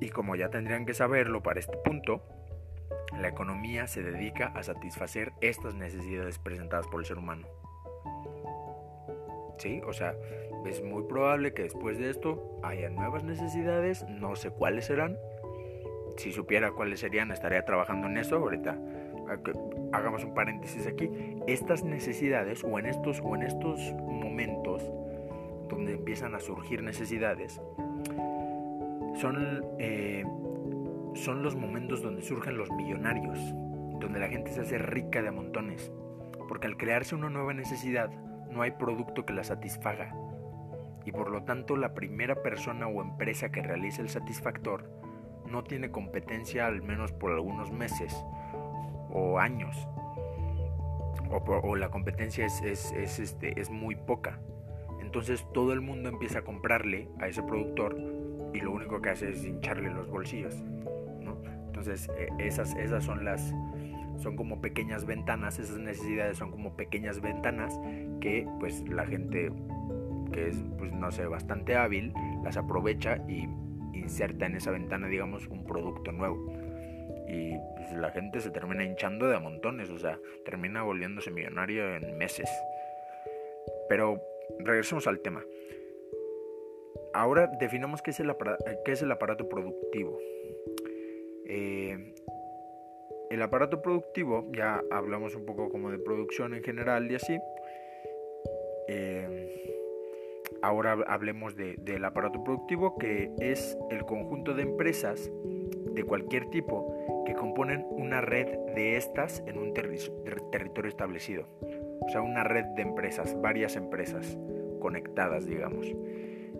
Y 0.00 0.08
como 0.08 0.34
ya 0.34 0.48
tendrían 0.48 0.84
que 0.84 0.94
saberlo 0.94 1.44
para 1.44 1.60
este 1.60 1.76
punto, 1.76 2.24
La 3.18 3.28
economía 3.28 3.86
se 3.86 4.02
dedica 4.02 4.48
a 4.54 4.62
satisfacer 4.62 5.32
estas 5.40 5.74
necesidades 5.74 6.38
presentadas 6.38 6.86
por 6.86 7.00
el 7.00 7.06
ser 7.06 7.18
humano. 7.18 7.46
¿Sí? 9.58 9.80
O 9.86 9.92
sea, 9.92 10.14
es 10.66 10.82
muy 10.82 11.04
probable 11.04 11.54
que 11.54 11.62
después 11.62 11.98
de 11.98 12.10
esto 12.10 12.58
haya 12.62 12.88
nuevas 12.88 13.24
necesidades, 13.24 14.04
no 14.08 14.34
sé 14.34 14.50
cuáles 14.50 14.86
serán. 14.86 15.16
Si 16.16 16.32
supiera 16.32 16.72
cuáles 16.72 17.00
serían, 17.00 17.30
estaría 17.30 17.64
trabajando 17.64 18.06
en 18.06 18.18
eso 18.18 18.36
ahorita. 18.36 18.78
Hagamos 19.92 20.24
un 20.24 20.34
paréntesis 20.34 20.86
aquí. 20.86 21.10
Estas 21.46 21.84
necesidades 21.84 22.64
o 22.64 22.78
en 22.78 22.86
estos 22.86 23.20
o 23.22 23.34
en 23.36 23.42
estos 23.42 23.78
momentos 23.94 24.82
donde 25.68 25.94
empiezan 25.94 26.34
a 26.34 26.40
surgir 26.40 26.82
necesidades 26.82 27.60
son 29.14 29.64
eh, 29.78 30.24
son 31.14 31.42
los 31.42 31.56
momentos 31.56 32.02
donde 32.02 32.22
surgen 32.22 32.56
los 32.56 32.70
millonarios, 32.70 33.38
donde 34.00 34.20
la 34.20 34.28
gente 34.28 34.52
se 34.52 34.62
hace 34.62 34.78
rica 34.78 35.22
de 35.22 35.30
montones, 35.30 35.92
porque 36.48 36.66
al 36.66 36.76
crearse 36.76 37.14
una 37.14 37.30
nueva 37.30 37.54
necesidad 37.54 38.10
no 38.50 38.62
hay 38.62 38.72
producto 38.72 39.24
que 39.24 39.32
la 39.32 39.44
satisfaga, 39.44 40.14
y 41.04 41.12
por 41.12 41.30
lo 41.30 41.44
tanto 41.44 41.76
la 41.76 41.94
primera 41.94 42.42
persona 42.42 42.86
o 42.86 43.02
empresa 43.02 43.50
que 43.50 43.62
realice 43.62 44.02
el 44.02 44.08
satisfactor 44.08 44.90
no 45.46 45.64
tiene 45.64 45.90
competencia 45.90 46.66
al 46.66 46.82
menos 46.82 47.12
por 47.12 47.32
algunos 47.32 47.72
meses 47.72 48.14
o 49.10 49.38
años, 49.38 49.88
o, 51.30 51.76
la 51.76 51.90
competencia 51.90 52.44
es, 52.46 52.60
es, 52.62 53.18
este, 53.18 53.58
es 53.58 53.70
muy 53.70 53.96
poca. 53.96 54.38
Entonces 55.00 55.46
todo 55.52 55.72
el 55.72 55.80
mundo 55.80 56.08
empieza 56.08 56.40
a 56.40 56.42
comprarle 56.42 57.08
a 57.18 57.28
ese 57.28 57.42
productor 57.42 57.96
y 58.52 58.60
lo 58.60 58.70
único 58.70 59.00
que 59.00 59.10
hace 59.10 59.30
es 59.30 59.44
hincharle 59.44 59.90
los 59.90 60.08
bolsillos. 60.08 60.62
Entonces, 61.82 62.08
eh, 62.16 62.28
esas, 62.38 62.76
esas 62.76 63.02
son 63.02 63.24
las, 63.24 63.52
son 64.18 64.36
como 64.36 64.60
pequeñas 64.60 65.04
ventanas, 65.04 65.58
esas 65.58 65.78
necesidades 65.78 66.38
son 66.38 66.52
como 66.52 66.76
pequeñas 66.76 67.20
ventanas 67.20 67.76
que 68.20 68.46
pues 68.60 68.88
la 68.88 69.04
gente 69.04 69.50
que 70.32 70.46
es, 70.46 70.56
pues 70.78 70.92
no 70.92 71.10
sé, 71.10 71.26
bastante 71.26 71.74
hábil, 71.74 72.14
las 72.44 72.56
aprovecha 72.56 73.16
y 73.28 73.48
inserta 73.94 74.46
en 74.46 74.54
esa 74.54 74.70
ventana, 74.70 75.08
digamos, 75.08 75.48
un 75.48 75.64
producto 75.64 76.12
nuevo. 76.12 76.52
Y 77.28 77.56
pues, 77.74 77.92
la 77.94 78.12
gente 78.12 78.40
se 78.40 78.50
termina 78.50 78.84
hinchando 78.84 79.26
de 79.26 79.34
a 79.34 79.40
montones, 79.40 79.90
o 79.90 79.98
sea, 79.98 80.20
termina 80.44 80.84
volviéndose 80.84 81.32
millonario 81.32 81.96
en 81.96 82.16
meses. 82.16 82.48
Pero 83.88 84.22
regresemos 84.60 85.08
al 85.08 85.18
tema. 85.18 85.44
Ahora 87.12 87.50
definamos 87.58 88.02
qué 88.02 88.12
es 88.12 88.20
el, 88.20 88.32
qué 88.84 88.92
es 88.92 89.02
el 89.02 89.10
aparato 89.10 89.48
productivo. 89.48 90.20
Eh, 91.54 92.14
el 93.28 93.42
aparato 93.42 93.82
productivo, 93.82 94.50
ya 94.56 94.82
hablamos 94.90 95.34
un 95.34 95.44
poco 95.44 95.68
como 95.68 95.90
de 95.90 95.98
producción 95.98 96.54
en 96.54 96.62
general 96.62 97.10
y 97.10 97.16
así. 97.16 97.38
Eh, 98.88 99.76
ahora 100.62 100.96
hablemos 101.06 101.54
del 101.54 102.04
aparato 102.06 102.42
productivo, 102.42 102.96
que 102.96 103.30
es 103.38 103.76
el 103.90 104.06
conjunto 104.06 104.54
de 104.54 104.62
empresas 104.62 105.30
de 105.92 106.04
cualquier 106.04 106.48
tipo 106.48 107.24
que 107.26 107.34
componen 107.34 107.84
una 107.90 108.22
red 108.22 108.46
de 108.74 108.96
estas 108.96 109.42
en 109.46 109.58
un 109.58 109.74
territorio 109.74 110.88
establecido. 110.88 111.46
O 112.00 112.08
sea, 112.08 112.22
una 112.22 112.44
red 112.44 112.64
de 112.76 112.82
empresas, 112.82 113.38
varias 113.42 113.76
empresas 113.76 114.38
conectadas, 114.80 115.44
digamos. 115.44 115.86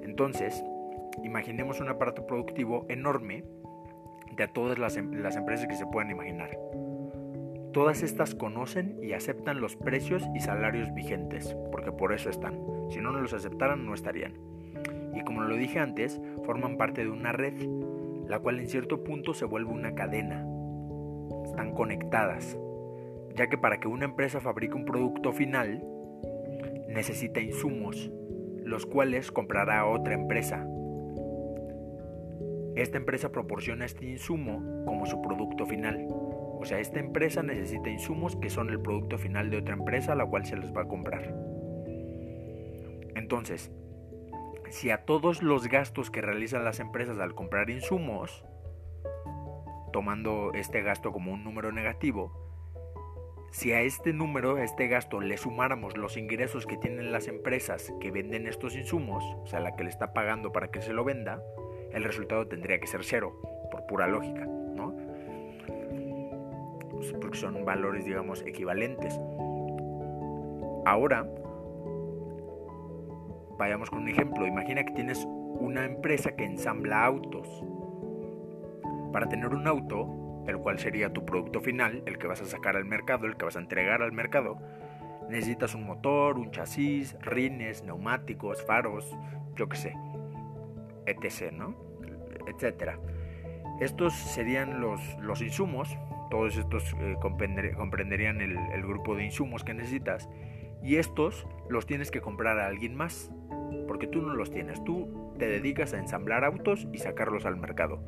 Entonces, 0.02 0.62
imaginemos 1.24 1.80
un 1.80 1.88
aparato 1.88 2.26
productivo 2.26 2.84
enorme 2.90 3.44
de 4.36 4.48
todas 4.48 4.78
las, 4.78 4.96
em-, 4.96 5.22
las 5.22 5.36
empresas 5.36 5.66
que 5.66 5.74
se 5.74 5.86
puedan 5.86 6.10
imaginar. 6.10 6.50
Todas 7.72 8.02
estas 8.02 8.34
conocen 8.34 8.98
y 9.02 9.14
aceptan 9.14 9.60
los 9.60 9.76
precios 9.76 10.22
y 10.34 10.40
salarios 10.40 10.92
vigentes, 10.92 11.56
porque 11.70 11.90
por 11.90 12.12
eso 12.12 12.28
están. 12.28 12.60
Si 12.90 13.00
no, 13.00 13.12
no 13.12 13.20
los 13.20 13.32
aceptaran, 13.32 13.86
no 13.86 13.94
estarían. 13.94 14.34
Y 15.14 15.22
como 15.22 15.42
lo 15.42 15.56
dije 15.56 15.78
antes, 15.78 16.20
forman 16.44 16.76
parte 16.76 17.02
de 17.02 17.10
una 17.10 17.32
red, 17.32 17.54
la 18.26 18.40
cual 18.40 18.58
en 18.58 18.68
cierto 18.68 19.02
punto 19.02 19.32
se 19.32 19.46
vuelve 19.46 19.70
una 19.70 19.94
cadena. 19.94 20.46
Están 21.46 21.72
conectadas, 21.72 22.58
ya 23.34 23.48
que 23.48 23.56
para 23.56 23.80
que 23.80 23.88
una 23.88 24.04
empresa 24.04 24.40
fabrique 24.40 24.74
un 24.74 24.84
producto 24.84 25.32
final, 25.32 25.82
necesita 26.88 27.40
insumos, 27.40 28.10
los 28.62 28.84
cuales 28.84 29.32
comprará 29.32 29.86
otra 29.86 30.14
empresa, 30.14 30.66
esta 32.76 32.96
empresa 32.96 33.30
proporciona 33.30 33.84
este 33.84 34.06
insumo 34.06 34.84
como 34.84 35.06
su 35.06 35.20
producto 35.20 35.66
final. 35.66 36.06
O 36.10 36.64
sea, 36.64 36.78
esta 36.78 37.00
empresa 37.00 37.42
necesita 37.42 37.90
insumos 37.90 38.36
que 38.36 38.50
son 38.50 38.70
el 38.70 38.80
producto 38.80 39.18
final 39.18 39.50
de 39.50 39.58
otra 39.58 39.74
empresa 39.74 40.12
a 40.12 40.16
la 40.16 40.26
cual 40.26 40.46
se 40.46 40.56
les 40.56 40.72
va 40.74 40.82
a 40.82 40.88
comprar. 40.88 41.34
Entonces, 43.14 43.72
si 44.70 44.90
a 44.90 45.04
todos 45.04 45.42
los 45.42 45.68
gastos 45.68 46.10
que 46.10 46.22
realizan 46.22 46.64
las 46.64 46.80
empresas 46.80 47.18
al 47.18 47.34
comprar 47.34 47.68
insumos, 47.68 48.44
tomando 49.92 50.52
este 50.54 50.82
gasto 50.82 51.12
como 51.12 51.32
un 51.32 51.44
número 51.44 51.72
negativo, 51.72 52.42
si 53.50 53.72
a 53.72 53.82
este 53.82 54.14
número, 54.14 54.56
a 54.56 54.64
este 54.64 54.88
gasto, 54.88 55.20
le 55.20 55.36
sumáramos 55.36 55.98
los 55.98 56.16
ingresos 56.16 56.66
que 56.66 56.78
tienen 56.78 57.12
las 57.12 57.28
empresas 57.28 57.92
que 58.00 58.10
venden 58.10 58.46
estos 58.46 58.74
insumos, 58.74 59.22
o 59.42 59.46
sea, 59.46 59.60
la 59.60 59.76
que 59.76 59.84
le 59.84 59.90
está 59.90 60.14
pagando 60.14 60.52
para 60.52 60.68
que 60.68 60.80
se 60.80 60.94
lo 60.94 61.04
venda, 61.04 61.42
el 61.92 62.04
resultado 62.04 62.46
tendría 62.46 62.78
que 62.80 62.86
ser 62.86 63.04
cero, 63.04 63.38
por 63.70 63.86
pura 63.86 64.06
lógica, 64.06 64.44
¿no? 64.44 64.94
Pues, 66.90 67.12
porque 67.20 67.38
son 67.38 67.64
valores, 67.64 68.04
digamos, 68.04 68.42
equivalentes. 68.42 69.20
Ahora, 70.84 71.26
vayamos 73.58 73.90
con 73.90 74.00
un 74.00 74.08
ejemplo. 74.08 74.46
Imagina 74.46 74.84
que 74.84 74.92
tienes 74.92 75.26
una 75.26 75.84
empresa 75.84 76.34
que 76.34 76.44
ensambla 76.44 77.04
autos. 77.04 77.48
Para 79.12 79.28
tener 79.28 79.48
un 79.48 79.66
auto, 79.66 80.44
el 80.46 80.58
cual 80.58 80.78
sería 80.78 81.12
tu 81.12 81.24
producto 81.24 81.60
final, 81.60 82.02
el 82.06 82.18
que 82.18 82.26
vas 82.26 82.40
a 82.40 82.46
sacar 82.46 82.76
al 82.76 82.84
mercado, 82.84 83.26
el 83.26 83.36
que 83.36 83.44
vas 83.44 83.56
a 83.56 83.60
entregar 83.60 84.02
al 84.02 84.12
mercado, 84.12 84.56
necesitas 85.28 85.74
un 85.74 85.84
motor, 85.84 86.38
un 86.38 86.50
chasis, 86.50 87.16
rines, 87.20 87.84
neumáticos, 87.84 88.64
faros, 88.64 89.16
yo 89.54 89.68
qué 89.68 89.76
sé 89.76 90.11
etc., 91.12 91.52
¿no? 91.52 91.74
etcétera. 92.46 92.98
Estos 93.80 94.14
serían 94.14 94.80
los, 94.80 95.00
los 95.20 95.40
insumos, 95.42 95.96
todos 96.30 96.56
estos 96.56 96.94
eh, 96.98 97.16
comprenderían 97.20 98.40
el, 98.40 98.82
grupo 98.82 99.14
de 99.14 99.24
insumos 99.24 99.64
que 99.64 99.74
necesitas, 99.74 100.28
y 100.82 100.96
estos 100.96 101.46
los 101.68 101.86
tienes 101.86 102.10
que 102.10 102.20
comprar 102.20 102.58
a 102.58 102.66
alguien 102.66 102.94
más, 102.94 103.32
porque 103.86 104.06
tú 104.06 104.22
no 104.22 104.34
los 104.34 104.50
tienes, 104.50 104.82
tú 104.84 105.34
te 105.38 105.46
dedicas 105.46 105.94
a 105.94 105.98
ensamblar 105.98 106.44
autos 106.44 106.86
y 106.92 106.98
sacarlos 106.98 107.44
al 107.44 107.56
mercado, 107.56 108.02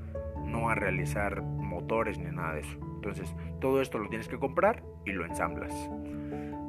no 0.44 0.68
a 0.70 0.74
realizar 0.74 1.42
motores 1.42 2.18
ni 2.18 2.30
nada 2.30 2.54
de 2.54 2.60
eso. 2.60 2.78
Entonces, 2.94 3.34
todo 3.60 3.80
esto 3.82 3.98
lo 3.98 4.08
tienes 4.08 4.28
que 4.28 4.38
comprar 4.38 4.82
y 5.04 5.12
lo 5.12 5.26
ensamblas. 5.26 5.72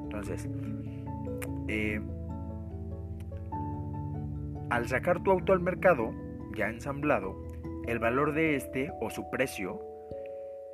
Entonces, 0.03 0.49
eh, 1.67 2.01
al 4.69 4.87
sacar 4.87 5.21
tu 5.21 5.31
auto 5.31 5.53
al 5.53 5.59
mercado, 5.59 6.11
ya 6.55 6.69
ensamblado, 6.69 7.35
el 7.87 7.99
valor 7.99 8.33
de 8.33 8.55
este 8.55 8.91
o 8.99 9.09
su 9.09 9.29
precio 9.29 9.79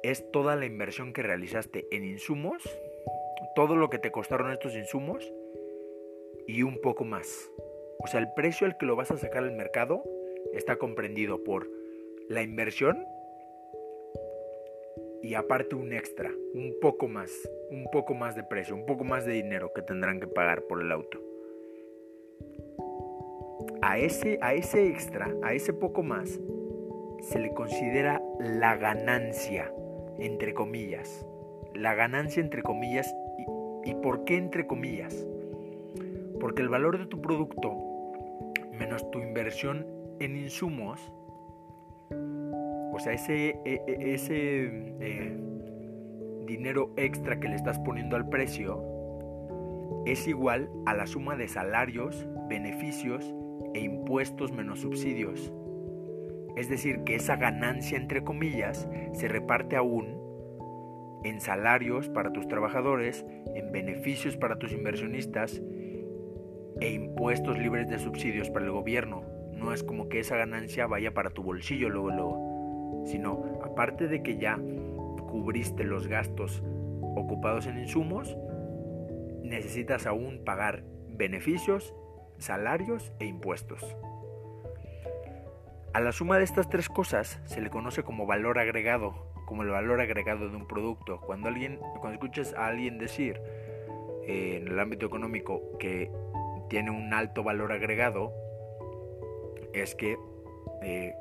es 0.04 0.32
toda 0.32 0.56
la 0.56 0.66
inversión 0.66 1.12
que 1.12 1.24
realizaste 1.24 1.88
en 1.92 2.06
insumos, 2.06 2.64
todo 3.56 3.76
lo 3.76 3.90
que 3.90 4.00
te 4.00 4.12
costaron 4.12 4.52
estos 4.52 4.76
insumos 4.76 5.32
y 6.48 6.64
un 6.64 6.80
poco 6.80 7.04
más. 7.04 7.52
O 8.00 8.08
sea, 8.08 8.20
el 8.20 8.32
precio 8.34 8.66
al 8.66 8.78
que 8.78 8.86
lo 8.86 8.96
vas 8.96 9.12
a 9.12 9.18
sacar 9.18 9.44
al 9.44 9.52
mercado 9.52 10.04
está 10.54 10.78
comprendido 10.78 11.44
por 11.44 11.70
la 12.30 12.42
inversión 12.42 13.06
y 15.22 15.36
aparte 15.36 15.76
un 15.76 15.94
extra, 15.94 16.32
un 16.54 16.76
poco 16.82 17.08
más, 17.08 17.32
un 17.70 17.90
poco 17.92 18.14
más 18.14 18.36
de 18.36 18.44
precio, 18.44 18.74
un 18.74 18.86
poco 18.86 19.04
más 19.04 19.26
de 19.26 19.34
dinero 19.34 19.72
que 19.74 19.82
tendrán 19.82 20.20
que 20.20 20.28
pagar 20.28 20.64
por 20.64 20.82
el 20.82 20.92
auto 20.92 21.31
a 23.82 23.98
ese, 23.98 24.38
a 24.42 24.54
ese 24.54 24.88
extra, 24.88 25.34
a 25.44 25.54
ese 25.54 25.74
poco 25.74 26.04
más, 26.04 26.40
se 27.22 27.40
le 27.40 27.54
considera 27.54 28.22
la 28.40 28.76
ganancia, 28.78 29.72
entre 30.20 30.54
comillas. 30.54 31.26
La 31.74 31.96
ganancia 31.96 32.42
entre 32.42 32.62
comillas. 32.62 33.14
¿Y, 33.84 33.96
por 33.96 34.24
qué 34.26 34.38
entre 34.38 34.68
comillas? 34.68 35.26
Porque 36.40 36.62
el 36.62 36.70
valor 36.70 37.00
de 37.00 37.08
tu 37.08 37.22
producto 37.22 37.74
menos 38.72 39.10
tu 39.12 39.20
inversión 39.20 39.86
en 40.20 40.36
insumos, 40.36 41.12
o 42.12 43.00
sea, 43.00 43.14
ese, 43.14 43.60
e, 43.66 43.82
e, 43.88 44.14
ese 44.14 44.66
eh, 45.00 45.38
dinero 46.46 46.92
extra 46.98 47.40
que 47.40 47.48
le 47.48 47.56
estás 47.56 47.80
poniendo 47.80 48.16
al 48.16 48.30
precio, 48.30 48.84
es 50.06 50.28
igual 50.28 50.70
a 50.86 50.94
la 50.94 51.08
suma 51.08 51.36
de 51.36 51.48
salarios, 51.48 52.28
beneficios 52.48 53.34
e 53.74 53.80
impuestos 53.82 54.52
menos 54.52 54.82
subsidios. 54.82 55.52
Es 56.56 56.70
decir, 56.70 57.04
que 57.04 57.16
esa 57.16 57.38
ganancia, 57.38 57.98
entre 57.98 58.24
comillas, 58.24 58.90
se 59.14 59.28
reparte 59.28 59.76
aún 59.76 60.20
en 61.24 61.40
salarios 61.40 62.10
para 62.10 62.32
tus 62.32 62.48
trabajadores, 62.48 63.26
en 63.56 63.72
beneficios 63.72 64.38
para 64.38 64.58
tus 64.58 64.72
inversionistas 64.74 65.62
e 66.80 66.94
impuestos 66.94 67.58
libres 67.58 67.90
de 67.90 68.00
subsidios 68.00 68.50
para 68.50 68.66
el 68.66 68.72
gobierno. 68.72 69.24
No 69.54 69.74
es 69.74 69.84
como 69.84 70.10
que 70.10 70.20
esa 70.20 70.36
ganancia 70.36 70.88
vaya 70.88 71.14
para 71.14 71.30
tu 71.30 71.44
bolsillo 71.44 71.90
luego, 71.90 72.10
luego, 72.10 73.04
sino 73.06 73.60
aparte 73.64 74.08
de 74.08 74.24
que 74.24 74.38
ya 74.38 74.60
cubriste 75.30 75.84
los 75.84 76.08
gastos 76.08 76.64
ocupados 77.16 77.68
en 77.68 77.80
insumos, 77.80 78.36
necesitas 79.44 80.08
aún 80.08 80.44
pagar 80.44 80.84
beneficios, 81.10 81.94
salarios 82.42 83.12
e 83.20 83.26
impuestos. 83.26 83.96
A 85.94 86.00
la 86.00 86.12
suma 86.12 86.38
de 86.38 86.46
estas 86.46 86.70
tres 86.70 86.88
cosas 86.88 87.40
se 87.46 87.60
le 87.60 87.70
conoce 87.70 88.04
como 88.04 88.26
valor 88.26 88.60
agregado, 88.60 89.14
como 89.46 89.64
el 89.64 89.70
valor 89.70 90.00
agregado 90.00 90.50
de 90.50 90.56
un 90.56 90.66
producto. 90.66 91.20
Cuando 91.20 91.50
alguien, 91.50 91.80
cuando 92.00 92.14
escuchas 92.14 92.54
a 92.54 92.68
alguien 92.68 92.98
decir 92.98 93.42
eh, 94.26 94.60
en 94.62 94.70
el 94.70 94.80
ámbito 94.80 95.06
económico 95.06 95.78
que 95.78 96.10
tiene 96.70 96.92
un 96.92 97.14
alto 97.14 97.44
valor 97.44 97.74
agregado, 97.74 98.32
es 99.74 99.96
que 99.96 100.18
eh, 100.82 101.14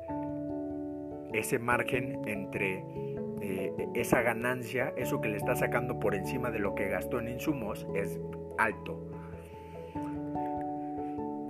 ese 1.33 1.59
margen 1.59 2.21
entre 2.25 2.85
eh, 3.41 3.73
esa 3.93 4.21
ganancia, 4.21 4.93
eso 4.95 5.19
que 5.19 5.27
le 5.27 5.35
está 5.35 5.55
sacando 5.55 5.99
por 5.99 6.15
encima 6.15 6.51
de 6.51 6.59
lo 6.59 6.75
que 6.75 6.87
gastó 6.87 7.19
en 7.19 7.27
insumos, 7.27 7.85
es 7.93 8.19
alto. 8.57 9.10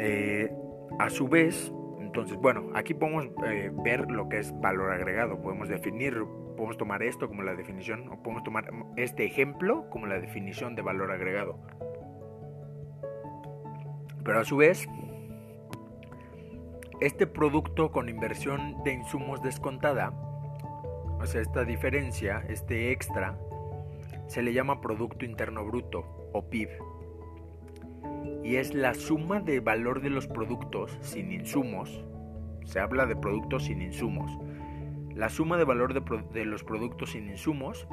Eh, 0.04 0.52
a 0.98 1.12
su 1.12 1.28
vez, 1.28 1.72
entonces, 2.00 2.36
bueno, 2.38 2.72
aquí 2.74 2.96
podemos 2.96 3.28
eh, 3.46 3.72
ver 3.84 4.10
lo 4.10 4.30
que 4.30 4.40
es 4.40 4.52
valor 4.60 4.92
agregado. 4.92 5.40
Podemos 5.40 5.70
definir, 5.70 6.26
podemos 6.58 6.76
tomar 6.76 7.04
esto 7.04 7.28
como 7.28 7.44
la 7.44 7.54
definición, 7.54 8.10
o 8.10 8.24
podemos 8.24 8.44
tomar 8.44 8.68
este 8.96 9.26
ejemplo 9.26 9.88
como 9.92 10.08
la 10.08 10.20
definición 10.20 10.74
de 10.74 10.82
valor 10.82 11.12
agregado. 11.12 11.60
Pero 14.26 14.40
a 14.40 14.44
su 14.44 14.58
vez, 14.58 14.90
este 17.00 17.28
producto 17.28 17.92
con 17.92 18.10
inversión 18.10 18.84
de 18.84 18.94
insumos 18.94 19.44
descontada, 19.44 20.10
o 21.20 21.26
sea, 21.28 21.42
esta 21.42 21.64
diferencia, 21.64 22.44
este 22.50 22.92
extra, 22.92 23.38
se 24.26 24.42
le 24.42 24.52
llama 24.52 24.82
Producto 24.82 25.26
Interno 25.26 25.64
Bruto 25.64 26.32
o 26.34 26.50
PIB 26.50 26.70
y 28.44 28.56
es 28.56 28.74
la 28.74 28.94
suma 28.94 29.40
de 29.40 29.60
valor 29.60 30.02
de 30.02 30.10
los 30.10 30.28
productos 30.28 30.98
sin 31.02 31.32
insumos. 31.32 32.04
Se 32.66 32.80
habla 32.80 33.06
de 33.06 33.16
productos 33.16 33.66
sin 33.66 33.82
insumos. 33.82 34.32
La 35.16 35.30
suma 35.30 35.58
de 35.58 35.66
valor 35.66 35.94
de, 35.94 36.46
los 36.46 36.64
productos 36.64 37.12
sin 37.12 37.30
insumos 37.30 37.88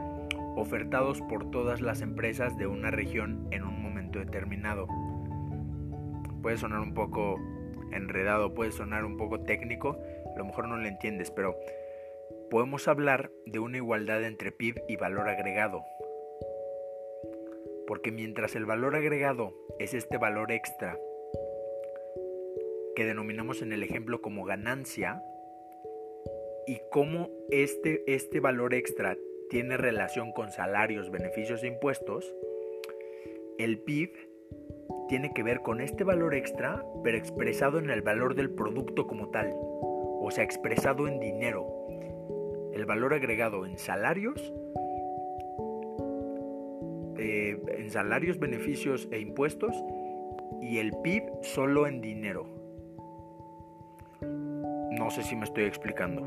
ofertados 0.56 1.20
por 1.22 1.50
todas 1.50 1.80
las 1.80 2.00
empresas 2.00 2.56
de 2.56 2.66
una 2.66 2.90
región 2.90 3.46
en 3.50 3.64
un 3.64 3.82
momento 3.82 4.18
determinado. 4.18 4.86
Puede 6.42 6.56
sonar 6.56 6.80
un 6.80 6.94
poco 6.94 7.38
enredado, 7.92 8.54
puede 8.54 8.72
sonar 8.72 9.04
un 9.04 9.16
poco 9.16 9.40
técnico, 9.40 9.98
a 10.34 10.38
lo 10.38 10.44
mejor 10.44 10.68
no 10.68 10.76
lo 10.76 10.86
entiendes, 10.86 11.30
pero 11.30 11.56
podemos 12.50 12.88
hablar 12.88 13.30
de 13.46 13.58
una 13.58 13.76
igualdad 13.76 14.24
entre 14.24 14.52
PIB 14.52 14.82
y 14.88 14.96
valor 14.96 15.28
agregado 15.28 15.82
porque 17.88 18.12
mientras 18.12 18.54
el 18.54 18.66
valor 18.66 18.94
agregado 18.94 19.54
es 19.78 19.94
este 19.94 20.18
valor 20.18 20.52
extra 20.52 20.96
que 22.94 23.06
denominamos 23.06 23.62
en 23.62 23.72
el 23.72 23.82
ejemplo 23.82 24.20
como 24.20 24.44
ganancia, 24.44 25.22
y 26.68 26.82
cómo 26.90 27.30
este, 27.50 28.04
este 28.12 28.40
valor 28.40 28.74
extra 28.74 29.16
tiene 29.48 29.78
relación 29.78 30.32
con 30.32 30.52
salarios, 30.52 31.10
beneficios 31.10 31.62
e 31.62 31.68
impuestos, 31.68 32.30
el 33.56 33.78
PIB 33.78 34.10
tiene 35.08 35.32
que 35.32 35.42
ver 35.42 35.60
con 35.60 35.80
este 35.80 36.04
valor 36.04 36.34
extra, 36.34 36.84
pero 37.02 37.16
expresado 37.16 37.78
en 37.78 37.88
el 37.88 38.02
valor 38.02 38.34
del 38.34 38.50
producto 38.50 39.06
como 39.06 39.30
tal, 39.30 39.54
o 39.56 40.28
sea, 40.30 40.44
expresado 40.44 41.08
en 41.08 41.20
dinero. 41.20 41.66
El 42.74 42.84
valor 42.84 43.14
agregado 43.14 43.64
en 43.64 43.78
salarios 43.78 44.52
eh, 47.18 47.60
en 47.76 47.90
salarios, 47.90 48.38
beneficios 48.38 49.08
e 49.10 49.20
impuestos 49.20 49.74
y 50.62 50.78
el 50.78 50.92
PIB 51.02 51.24
solo 51.42 51.86
en 51.86 52.00
dinero. 52.00 52.46
No 54.20 55.10
sé 55.10 55.22
si 55.22 55.36
me 55.36 55.44
estoy 55.44 55.64
explicando. 55.64 56.22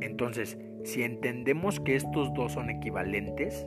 Entonces, 0.00 0.58
si 0.84 1.02
entendemos 1.02 1.80
que 1.80 1.96
estos 1.96 2.32
dos 2.34 2.52
son 2.52 2.70
equivalentes, 2.70 3.66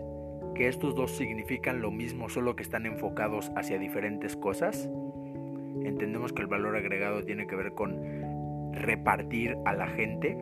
que 0.55 0.67
estos 0.67 0.95
dos 0.95 1.11
significan 1.11 1.81
lo 1.81 1.91
mismo, 1.91 2.29
solo 2.29 2.55
que 2.55 2.63
están 2.63 2.85
enfocados 2.85 3.51
hacia 3.55 3.77
diferentes 3.77 4.35
cosas, 4.35 4.89
entendemos 5.83 6.33
que 6.33 6.41
el 6.41 6.47
valor 6.47 6.75
agregado 6.75 7.23
tiene 7.23 7.47
que 7.47 7.55
ver 7.55 7.73
con 7.73 8.73
repartir 8.73 9.57
a 9.65 9.73
la 9.73 9.87
gente 9.87 10.37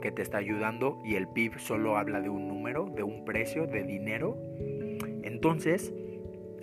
que 0.00 0.12
te 0.12 0.22
está 0.22 0.38
ayudando 0.38 1.00
y 1.04 1.16
el 1.16 1.28
PIB 1.28 1.58
solo 1.58 1.96
habla 1.96 2.20
de 2.20 2.28
un 2.28 2.48
número, 2.48 2.86
de 2.86 3.02
un 3.02 3.24
precio, 3.24 3.66
de 3.66 3.82
dinero 3.82 4.36
entonces, 5.36 5.92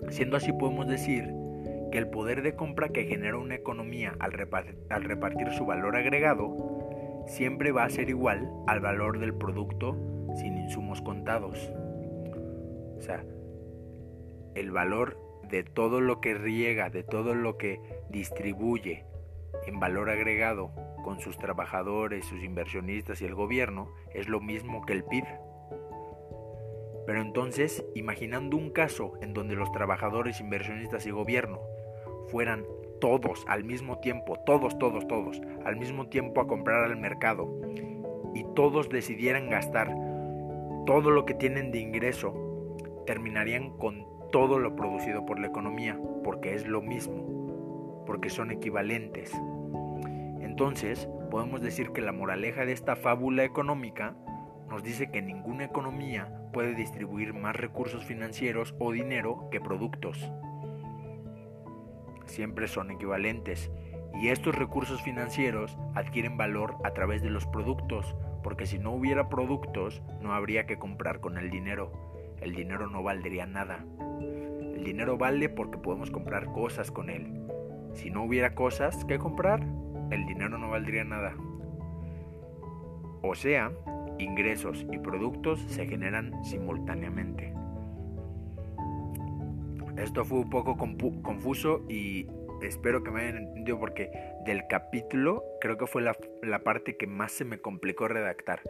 siendo 0.10 0.36
así 0.36 0.52
podemos 0.52 0.88
decir 0.88 1.32
que 1.92 2.00
el 2.00 2.10
poder 2.10 2.42
de 2.42 2.56
compra 2.56 2.90
que 2.90 3.04
genera 3.06 3.38
una 3.38 3.54
economía 3.54 4.16
al, 4.18 4.32
repartir 4.32 5.52
su 5.52 5.68
valor 5.68 5.96
agregado 5.96 7.24
siempre 7.28 7.72
va 7.72 7.84
a 7.84 7.90
ser 7.92 8.10
igual 8.10 8.50
al 8.66 8.80
valor 8.80 9.20
del 9.20 9.36
producto 9.36 9.96
sin 10.38 10.58
insumos 10.58 11.04
contados. 11.04 11.72
O 12.98 13.02
sea, 13.02 13.24
el 14.56 14.72
valor 14.72 15.20
de 15.52 15.64
todo 15.64 16.02
lo 16.02 16.20
que 16.20 16.34
riega, 16.34 16.90
de 16.90 17.04
todo 17.04 17.36
lo 17.36 17.60
que 17.60 17.80
distribuye 18.10 19.06
en 19.68 19.80
valor 19.80 20.10
agregado 20.10 20.72
con 21.04 21.20
sus 21.20 21.38
trabajadores, 21.38 22.26
sus 22.26 22.44
inversionistas 22.44 23.22
y 23.22 23.26
el 23.26 23.36
gobierno 23.36 23.92
es 24.16 24.28
lo 24.28 24.42
mismo 24.42 24.84
que 24.84 24.94
el 24.94 25.04
PIB. 25.04 25.26
Pero 27.06 27.22
entonces, 27.22 27.86
imaginando 27.96 28.58
un 28.58 28.70
caso 28.70 29.14
en 29.22 29.34
donde 29.34 29.56
los 29.56 29.72
trabajadores, 29.72 30.40
inversionistas 30.40 31.06
y 31.06 31.12
gobierno 31.12 31.62
fueran 32.28 32.66
todos 33.02 33.44
al 33.48 33.66
mismo 33.66 34.00
tiempo, 34.00 34.40
todos, 34.46 34.78
todos, 34.80 35.08
todos, 35.08 35.42
al 35.66 35.76
mismo 35.76 36.08
tiempo 36.08 36.40
a 36.40 36.48
comprar 36.48 36.86
al 36.86 36.98
mercado 36.98 37.50
y 38.34 38.46
todos 38.56 38.90
decidieran 38.90 39.50
gastar 39.50 39.94
todo 40.86 41.12
lo 41.12 41.26
que 41.26 41.34
tienen 41.34 41.72
de 41.72 41.80
ingreso, 41.80 42.34
terminarían 43.06 43.78
con 43.78 44.06
todo 44.32 44.60
lo 44.60 44.76
producido 44.76 45.26
por 45.26 45.40
la 45.40 45.48
economía, 45.48 46.00
porque 46.24 46.56
es 46.56 46.68
lo 46.68 46.82
mismo, 46.82 48.04
porque 48.06 48.30
son 48.30 48.52
equivalentes. 48.52 49.32
Entonces, 50.42 51.08
podemos 51.30 51.62
decir 51.62 51.92
que 51.92 52.02
la 52.02 52.12
moraleja 52.12 52.66
de 52.66 52.74
esta 52.74 52.96
fábula 52.96 53.44
económica 53.44 54.16
nos 54.70 54.84
dice 54.84 55.12
que 55.12 55.22
ninguna 55.22 55.66
economía 55.66 56.30
puede 56.52 56.76
distribuir 56.76 57.34
más 57.34 57.56
recursos 57.56 58.04
financieros 58.06 58.76
o 58.80 58.92
dinero 58.92 59.50
que 59.52 59.60
productos. 59.60 60.32
Siempre 62.26 62.68
son 62.68 62.92
equivalentes 62.92 63.72
y 64.14 64.30
estos 64.30 64.56
recursos 64.56 65.02
financieros 65.02 65.78
adquieren 65.96 66.38
valor 66.38 66.76
a 66.84 66.92
través 66.92 67.22
de 67.22 67.30
los 67.30 67.46
productos, 67.48 68.16
porque 68.44 68.66
si 68.66 68.80
no 68.80 68.92
hubiera 68.92 69.30
productos 69.30 70.02
no 70.22 70.34
habría 70.34 70.66
que 70.66 70.78
comprar 70.78 71.20
con 71.20 71.38
el 71.38 71.50
dinero. 71.50 71.92
El 72.42 72.54
dinero 72.56 72.88
no 72.88 73.04
valdría 73.04 73.46
nada. 73.46 73.86
El 74.20 74.84
dinero 74.84 75.18
vale 75.18 75.50
porque 75.50 75.78
podemos 75.78 76.12
comprar 76.12 76.52
cosas 76.52 76.92
con 76.92 77.10
él. 77.10 77.48
Si 77.94 78.10
no 78.10 78.24
hubiera 78.24 78.54
cosas 78.54 79.06
que 79.06 79.18
comprar, 79.20 79.66
el 80.12 80.26
dinero 80.26 80.58
no 80.58 80.70
valdría 80.70 81.04
nada. 81.04 81.36
O 83.22 83.36
sea, 83.36 83.72
ingresos 84.20 84.86
y 84.92 84.98
productos 84.98 85.60
se 85.68 85.86
generan 85.86 86.34
simultáneamente. 86.44 87.54
Esto 89.98 90.26
fue 90.26 90.40
un 90.40 90.50
poco 90.50 90.76
confuso 90.76 91.84
y 91.88 92.28
espero 92.64 93.04
que 93.04 93.12
me 93.12 93.22
hayan 93.22 93.38
entendido 93.38 93.80
porque 93.80 94.12
del 94.46 94.66
capítulo 94.68 95.44
creo 95.62 95.78
que 95.78 95.88
fue 95.88 96.02
la, 96.02 96.18
la, 96.42 96.60
parte 96.60 96.98
que 96.98 97.08
más 97.08 97.32
se 97.32 97.46
me 97.46 97.60
complicó 97.60 98.08
redactar, 98.08 98.62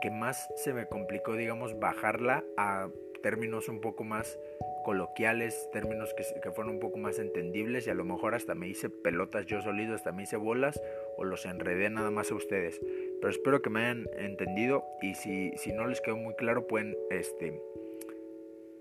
que 0.00 0.10
más 0.10 0.48
se 0.56 0.72
me 0.72 0.86
complicó, 0.86 1.34
digamos, 1.34 1.78
bajarla 1.78 2.44
a 2.56 2.88
términos 3.22 3.68
un 3.68 3.80
poco 3.80 4.04
más 4.04 4.38
coloquiales, 4.84 5.68
términos 5.72 6.12
que, 6.14 6.24
que, 6.40 6.50
fueron 6.50 6.74
un 6.74 6.80
poco 6.80 6.98
más 6.98 7.18
entendibles 7.18 7.86
y 7.86 7.90
a 7.90 7.94
lo 7.94 8.04
mejor 8.04 8.34
hasta 8.34 8.54
me 8.54 8.68
hice 8.68 8.90
pelotas 8.90 9.46
yo 9.46 9.62
solito, 9.62 9.94
hasta 9.94 10.12
me 10.12 10.24
hice 10.24 10.36
bolas 10.36 10.80
o 11.16 11.24
los 11.24 11.46
enredé 11.46 11.88
nada 11.88 12.10
más 12.10 12.30
a 12.30 12.34
ustedes. 12.34 12.80
Pero 13.24 13.32
espero 13.32 13.62
que 13.62 13.70
me 13.70 13.80
hayan 13.80 14.06
entendido 14.18 14.84
y 15.00 15.14
si, 15.14 15.52
si 15.56 15.72
no 15.72 15.86
les 15.86 16.02
quedó 16.02 16.14
muy 16.14 16.34
claro 16.34 16.66
pueden 16.66 16.94
este, 17.08 17.58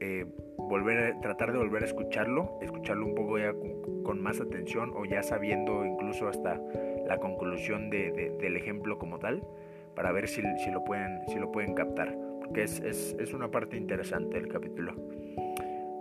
eh, 0.01 0.25
volver 0.58 1.15
tratar 1.21 1.53
de 1.53 1.60
volver 1.60 1.84
a 1.84 1.86
escucharlo, 1.86 2.60
escucharlo 2.62 3.06
un 3.06 3.15
poco 3.15 3.38
ya 3.38 3.53
con, 4.03 4.21
más 4.21 4.41
atención 4.41 4.91
o 4.97 5.06
ya 5.06 5.23
sabiendo 5.23 5.86
incluso 5.86 6.27
hasta 6.27 6.60
la 7.08 7.19
conclusión 7.19 7.89
de, 7.89 8.36
del 8.41 8.58
ejemplo 8.58 8.99
como 8.99 9.17
tal 9.17 9.47
para 9.95 10.12
ver 10.12 10.27
si, 10.27 10.41
si, 10.58 10.71
lo 10.71 10.84
pueden, 10.84 11.21
si 11.29 11.39
lo 11.39 11.49
pueden 11.49 11.73
captar 11.73 12.13
que 12.53 12.63
es, 12.63 12.82
es, 12.82 13.34
una 13.34 13.49
parte 13.49 13.77
interesante 13.77 14.38
del 14.38 14.49
capítulo. 14.49 14.93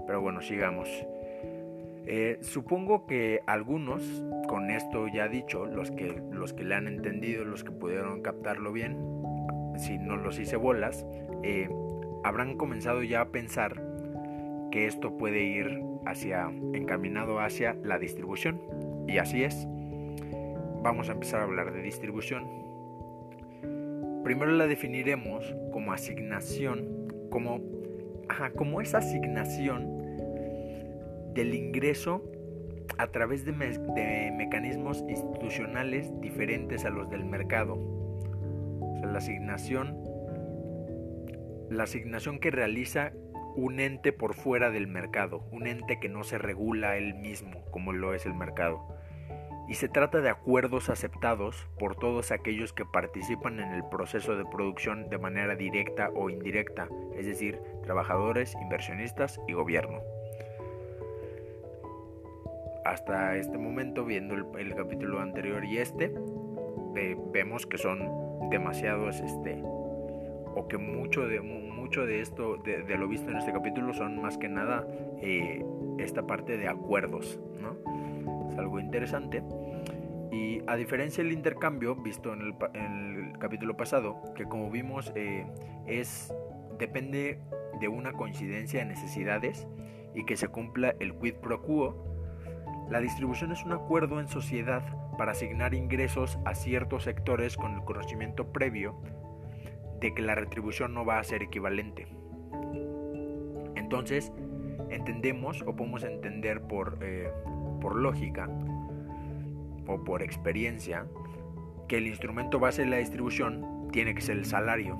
Pero 0.04 0.20
bueno, 0.20 0.40
sigamos. 0.40 0.88
Eh, 2.06 2.38
supongo 2.40 3.06
que 3.06 3.40
algunos, 3.46 4.02
con 4.52 4.70
esto 4.70 5.08
ya 5.08 5.28
dicho, 5.28 5.64
los 5.64 5.90
que, 5.90 6.20
los 6.30 6.52
que 6.52 6.62
le 6.62 6.74
han 6.74 6.86
entendido, 6.86 7.42
los 7.42 7.64
que 7.64 7.70
pudieron 7.70 8.20
captarlo 8.20 8.70
bien, 8.70 8.98
si 9.78 9.96
no 9.96 10.18
los 10.18 10.38
hice 10.38 10.56
bolas, 10.56 11.06
eh, 11.42 11.70
habrán 12.22 12.58
comenzado 12.58 13.02
ya 13.02 13.22
a 13.22 13.28
pensar 13.30 13.82
que 14.70 14.84
esto 14.84 15.16
puede 15.16 15.42
ir 15.42 15.82
hacia 16.04 16.50
encaminado 16.74 17.40
hacia 17.40 17.78
la 17.82 17.98
distribución. 17.98 18.60
Y 19.08 19.16
así 19.16 19.42
es. 19.42 19.66
Vamos 20.82 21.08
a 21.08 21.12
empezar 21.12 21.40
a 21.40 21.44
hablar 21.44 21.72
de 21.72 21.80
distribución. 21.80 22.44
Primero 24.22 24.52
la 24.52 24.66
definiremos 24.66 25.56
como 25.72 25.94
asignación, 25.94 27.08
como, 27.30 27.62
como 28.54 28.82
esa 28.82 28.98
asignación 28.98 30.14
del 31.32 31.54
ingreso 31.54 32.22
a 33.02 33.10
través 33.10 33.44
de, 33.44 33.52
mecanismos 33.52 35.04
institucionales 35.08 36.08
diferentes 36.20 36.84
a 36.84 36.90
los 36.90 37.10
del 37.10 37.24
mercado. 37.24 37.76
La 39.02 39.18
asignación, 39.18 39.98
la 41.68 41.82
asignación 41.82 42.38
que 42.38 42.52
realiza 42.52 43.12
un 43.56 43.80
ente 43.80 44.12
por 44.12 44.34
fuera 44.34 44.70
del 44.70 44.86
mercado, 44.86 45.44
un 45.50 45.66
ente 45.66 45.98
que 45.98 46.08
no 46.08 46.22
se 46.22 46.38
regula 46.38 46.96
él 46.96 47.14
mismo 47.14 47.64
como 47.72 47.92
lo 47.92 48.14
es 48.14 48.24
el 48.24 48.34
mercado. 48.34 48.86
Y 49.68 49.74
se 49.74 49.88
trata 49.88 50.20
de 50.20 50.30
acuerdos 50.30 50.88
aceptados 50.88 51.66
por 51.80 51.96
todos 51.96 52.30
aquellos 52.30 52.72
que 52.72 52.84
participan 52.84 53.58
en 53.58 53.72
el 53.72 53.84
proceso 53.84 54.36
de 54.36 54.44
producción 54.44 55.08
de 55.08 55.18
manera 55.18 55.56
directa 55.56 56.10
o 56.14 56.30
indirecta, 56.30 56.88
es 57.16 57.26
decir, 57.26 57.60
trabajadores, 57.82 58.54
inversionistas 58.60 59.40
y 59.48 59.54
gobierno. 59.54 60.00
Hasta 62.84 63.36
este 63.36 63.58
momento, 63.58 64.04
viendo 64.04 64.34
el, 64.34 64.74
capítulo 64.74 65.20
anterior 65.20 65.64
y 65.64 65.78
este, 65.78 66.12
vemos 67.32 67.66
que 67.66 67.78
son 67.78 68.50
demasiados 68.50 69.20
este, 69.20 69.62
o 70.54 70.66
que 70.68 70.78
mucho 70.78 71.26
de, 71.26 71.40
mucho 71.40 72.04
de 72.06 72.20
esto, 72.20 72.56
de, 72.56 72.84
lo 72.96 73.08
visto 73.08 73.30
en 73.30 73.38
este 73.38 73.52
capítulo, 73.52 73.94
son 73.94 74.20
más 74.20 74.36
que 74.36 74.48
nada 74.48 74.86
eh, 75.20 75.64
esta 75.98 76.26
parte 76.26 76.56
de 76.56 76.68
acuerdos, 76.68 77.40
¿no? 77.60 77.76
Es 78.50 78.58
algo 78.58 78.80
interesante. 78.80 79.42
Y 80.32 80.62
a 80.66 80.76
diferencia 80.76 81.22
del 81.22 81.32
intercambio 81.32 81.94
visto 81.94 82.32
en 82.32 82.40
el, 82.40 83.38
capítulo 83.38 83.76
pasado, 83.76 84.22
que 84.34 84.44
como 84.44 84.70
vimos 84.70 85.12
eh, 85.14 85.46
es 85.86 86.32
depende 86.78 87.38
de 87.80 87.88
una 87.88 88.12
coincidencia 88.12 88.80
de 88.80 88.86
necesidades 88.86 89.66
y 90.14 90.24
que 90.24 90.36
se 90.36 90.48
cumpla 90.48 90.94
el 91.00 91.14
quid 91.14 91.34
pro 91.34 91.62
quo, 91.62 92.11
la 92.92 93.00
distribución 93.00 93.52
es 93.52 93.64
un 93.64 93.72
acuerdo 93.72 94.20
en 94.20 94.28
sociedad 94.28 94.82
para 95.16 95.32
asignar 95.32 95.72
ingresos 95.72 96.38
a 96.44 96.54
ciertos 96.54 97.04
sectores 97.04 97.56
con 97.56 97.72
el 97.72 97.84
conocimiento 97.84 98.52
previo 98.52 99.00
de 99.98 100.12
que 100.12 100.20
la 100.20 100.34
retribución 100.34 100.92
no 100.92 101.02
va 101.02 101.18
a 101.18 101.24
ser 101.24 101.42
equivalente. 101.42 102.06
Entonces, 103.76 104.30
entendemos 104.90 105.62
o 105.62 105.74
podemos 105.74 106.04
entender 106.04 106.60
por, 106.60 106.98
eh, 107.00 107.30
por 107.80 107.96
lógica 107.96 108.50
o 109.86 110.04
por 110.04 110.22
experiencia 110.22 111.06
que 111.88 111.96
el 111.96 112.06
instrumento 112.06 112.60
base 112.60 112.82
de 112.82 112.90
la 112.90 112.98
distribución 112.98 113.88
tiene 113.90 114.14
que 114.14 114.20
ser 114.20 114.36
el 114.36 114.44
salario. 114.44 114.98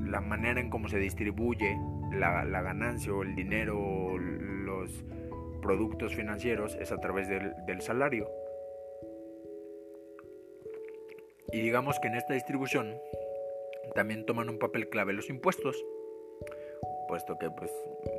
La 0.00 0.20
manera 0.20 0.60
en 0.60 0.70
cómo 0.70 0.88
se 0.88 0.98
distribuye 0.98 1.78
la, 2.10 2.42
ganancia 2.62 3.12
o 3.14 3.22
el 3.22 3.36
dinero 3.36 4.18
los 4.18 5.04
productos 5.62 6.14
financieros 6.14 6.76
es 6.78 6.92
a 6.92 6.98
través 6.98 7.28
del, 7.28 7.80
salario. 7.80 8.28
Y 11.50 11.60
digamos 11.60 11.98
que 12.00 12.08
en 12.08 12.16
esta 12.16 12.34
distribución 12.34 12.98
también 13.94 14.26
toman 14.26 14.50
un 14.50 14.58
papel 14.58 14.88
clave 14.88 15.14
los 15.14 15.30
impuestos, 15.30 15.82
puesto 17.08 17.38
que 17.38 17.50
pues 17.50 17.70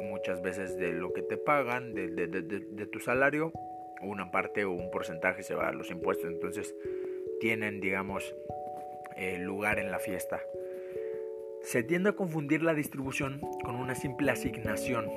muchas 0.09 0.41
veces 0.41 0.77
de 0.77 0.93
lo 0.93 1.13
que 1.13 1.21
te 1.21 1.37
pagan, 1.37 1.93
de, 1.93 2.87
tu 2.91 2.99
salario, 2.99 3.51
una 4.01 4.31
parte 4.31 4.65
o 4.65 4.71
un 4.71 4.89
porcentaje 4.89 5.43
se 5.43 5.55
va 5.55 5.69
a 5.69 5.71
los 5.71 5.91
impuestos, 5.91 6.29
entonces 6.31 6.75
tienen, 7.39 7.81
digamos, 7.81 8.35
eh, 9.15 9.37
lugar 9.39 9.79
en 9.79 9.91
la 9.91 9.99
fiesta. 9.99 10.41
Se 11.61 11.81
tiende 11.81 12.09
a 12.09 12.13
confundir 12.13 12.61
la 12.61 12.73
distribución 12.73 13.39
con 13.63 13.75
una 13.75 13.95
simple 13.95 14.31
asignación. 14.31 15.09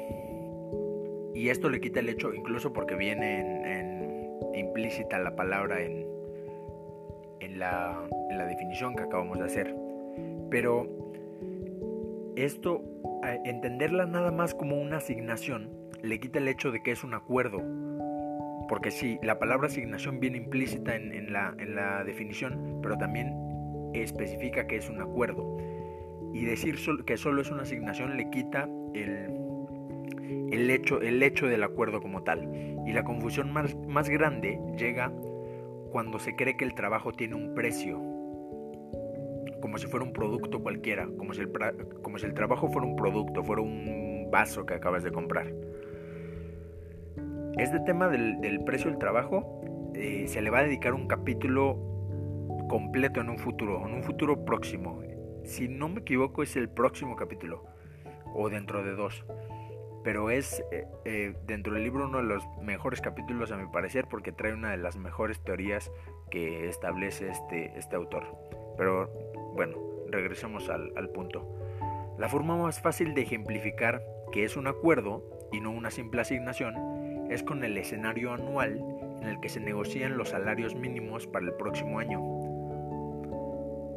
Y 1.36 1.50
esto 1.50 1.68
le 1.68 1.80
quita 1.82 2.00
el 2.00 2.08
hecho, 2.08 2.32
incluso 2.32 2.72
porque 2.72 2.94
viene 2.94 3.40
en, 3.40 4.30
implícita 4.54 5.18
la 5.18 5.36
palabra 5.36 5.82
en, 5.82 6.06
en, 7.40 7.58
la, 7.58 8.08
en 8.30 8.38
la 8.38 8.46
definición 8.46 8.96
que 8.96 9.02
acabamos 9.02 9.38
de 9.38 9.44
hacer. 9.44 9.76
Pero 10.50 10.88
esto, 12.36 12.82
entenderla 13.44 14.06
nada 14.06 14.32
más 14.32 14.54
como 14.54 14.80
una 14.80 14.96
asignación, 14.96 15.70
le 16.02 16.18
quita 16.20 16.38
el 16.38 16.48
hecho 16.48 16.70
de 16.70 16.82
que 16.82 16.92
es 16.92 17.04
un 17.04 17.12
acuerdo. 17.12 17.62
Porque 18.66 18.90
sí, 18.90 19.18
la 19.22 19.38
palabra 19.38 19.66
asignación 19.66 20.20
viene 20.20 20.38
implícita 20.38 20.96
en, 20.96 21.30
la, 21.34 22.02
definición, 22.06 22.80
pero 22.82 22.96
también 22.96 23.34
especifica 23.92 24.66
que 24.66 24.76
es 24.76 24.88
un 24.88 25.02
acuerdo. 25.02 25.58
Y 26.32 26.46
decir 26.46 26.76
que 27.04 27.18
solo 27.18 27.42
es 27.42 27.50
una 27.50 27.62
asignación 27.62 28.16
le 28.16 28.30
quita 28.30 28.70
el, 28.94 29.45
hecho, 30.70 31.00
el 31.00 31.22
hecho 31.22 31.46
del 31.46 31.62
acuerdo 31.62 32.00
como 32.00 32.22
tal. 32.22 32.48
Y 32.86 32.92
la 32.92 33.04
confusión 33.04 33.52
más, 33.52 33.74
más 33.86 34.08
grande 34.08 34.60
llega 34.76 35.12
cuando 35.90 36.18
se 36.18 36.36
cree 36.36 36.56
que 36.56 36.64
el 36.64 36.74
trabajo 36.74 37.12
tiene 37.12 37.34
un 37.34 37.54
precio 37.54 38.16
como 39.60 39.78
si 39.78 39.86
fuera 39.86 40.04
un 40.04 40.12
producto 40.12 40.62
cualquiera, 40.62 41.08
como 41.18 41.34
si 41.34 41.40
el, 41.40 41.50
como 42.02 42.18
si 42.18 42.26
el 42.26 42.34
trabajo 42.34 42.68
fuera 42.68 42.86
un 42.86 42.96
producto, 42.96 43.42
fuera 43.42 43.62
un 43.62 44.28
vaso 44.30 44.66
que 44.66 44.74
acabas 44.74 45.02
de 45.02 45.10
comprar. 45.10 45.52
Este 47.58 47.80
tema 47.80 48.08
del, 48.08 48.60
precio 48.64 48.90
del 48.90 48.98
trabajo 48.98 49.90
eh, 49.94 50.26
se 50.28 50.42
le 50.42 50.50
va 50.50 50.58
a 50.58 50.62
dedicar 50.62 50.94
un 50.94 51.08
capítulo 51.08 51.78
completo 52.68 53.20
en 53.20 53.30
un 53.30 53.38
futuro, 53.38 53.86
en 53.86 53.94
un 53.94 54.02
futuro 54.02 54.44
próximo. 54.44 55.02
Si 55.44 55.68
no 55.68 55.88
me 55.88 56.00
equivoco 56.00 56.42
es 56.42 56.54
el 56.56 56.68
próximo 56.68 57.16
capítulo, 57.16 57.64
o 58.34 58.50
dentro 58.50 58.84
de 58.84 58.92
dos. 58.92 59.24
Pero 60.06 60.30
es 60.30 60.62
eh, 60.70 60.86
eh, 61.04 61.34
dentro 61.48 61.74
del 61.74 61.82
libro 61.82 62.04
uno 62.04 62.18
de 62.18 62.22
los 62.22 62.46
mejores 62.62 63.00
capítulos 63.00 63.50
a 63.50 63.56
mi 63.56 63.66
parecer 63.66 64.06
porque 64.08 64.30
trae 64.30 64.54
una 64.54 64.70
de 64.70 64.76
las 64.76 64.96
mejores 64.96 65.40
teorías 65.40 65.90
que 66.30 66.68
establece 66.68 67.28
este, 67.28 67.76
este 67.76 67.96
autor. 67.96 68.24
Pero 68.78 69.10
bueno, 69.56 69.76
regresemos 70.08 70.68
al, 70.68 71.10
punto. 71.12 71.44
La 72.18 72.28
forma 72.28 72.56
más 72.56 72.80
fácil 72.80 73.14
de 73.14 73.22
ejemplificar 73.22 74.00
que 74.30 74.44
es 74.44 74.56
un 74.56 74.68
acuerdo 74.68 75.24
y 75.50 75.58
no 75.58 75.72
una 75.72 75.90
simple 75.90 76.20
asignación 76.20 76.76
es 77.28 77.42
con 77.42 77.64
el 77.64 77.76
escenario 77.76 78.32
anual 78.32 78.78
en 79.20 79.26
el 79.26 79.40
que 79.40 79.48
se 79.48 79.58
negocian 79.58 80.16
los 80.16 80.28
salarios 80.28 80.76
mínimos 80.76 81.26
para 81.26 81.46
el 81.46 81.54
próximo 81.54 81.98
año. 81.98 82.20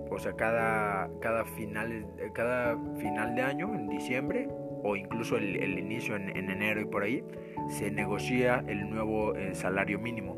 O 0.10 0.18
sea, 0.18 0.34
cada, 0.34 1.08
cada, 1.22 1.46
final, 1.46 2.08
cada 2.34 2.76
final 2.98 3.36
de 3.36 3.44
año, 3.44 3.76
en 3.76 3.88
diciembre, 3.90 4.50
o 4.84 4.96
incluso 4.96 5.38
el, 5.38 5.78
inicio 5.78 6.16
en, 6.16 6.30
enero 6.30 6.82
y 6.82 6.86
por 6.86 7.04
ahí, 7.04 7.24
se 7.70 7.92
negocia 7.92 8.64
el 8.68 8.90
nuevo 8.90 9.36
eh, 9.36 9.54
salario 9.54 10.00
mínimo 10.00 10.38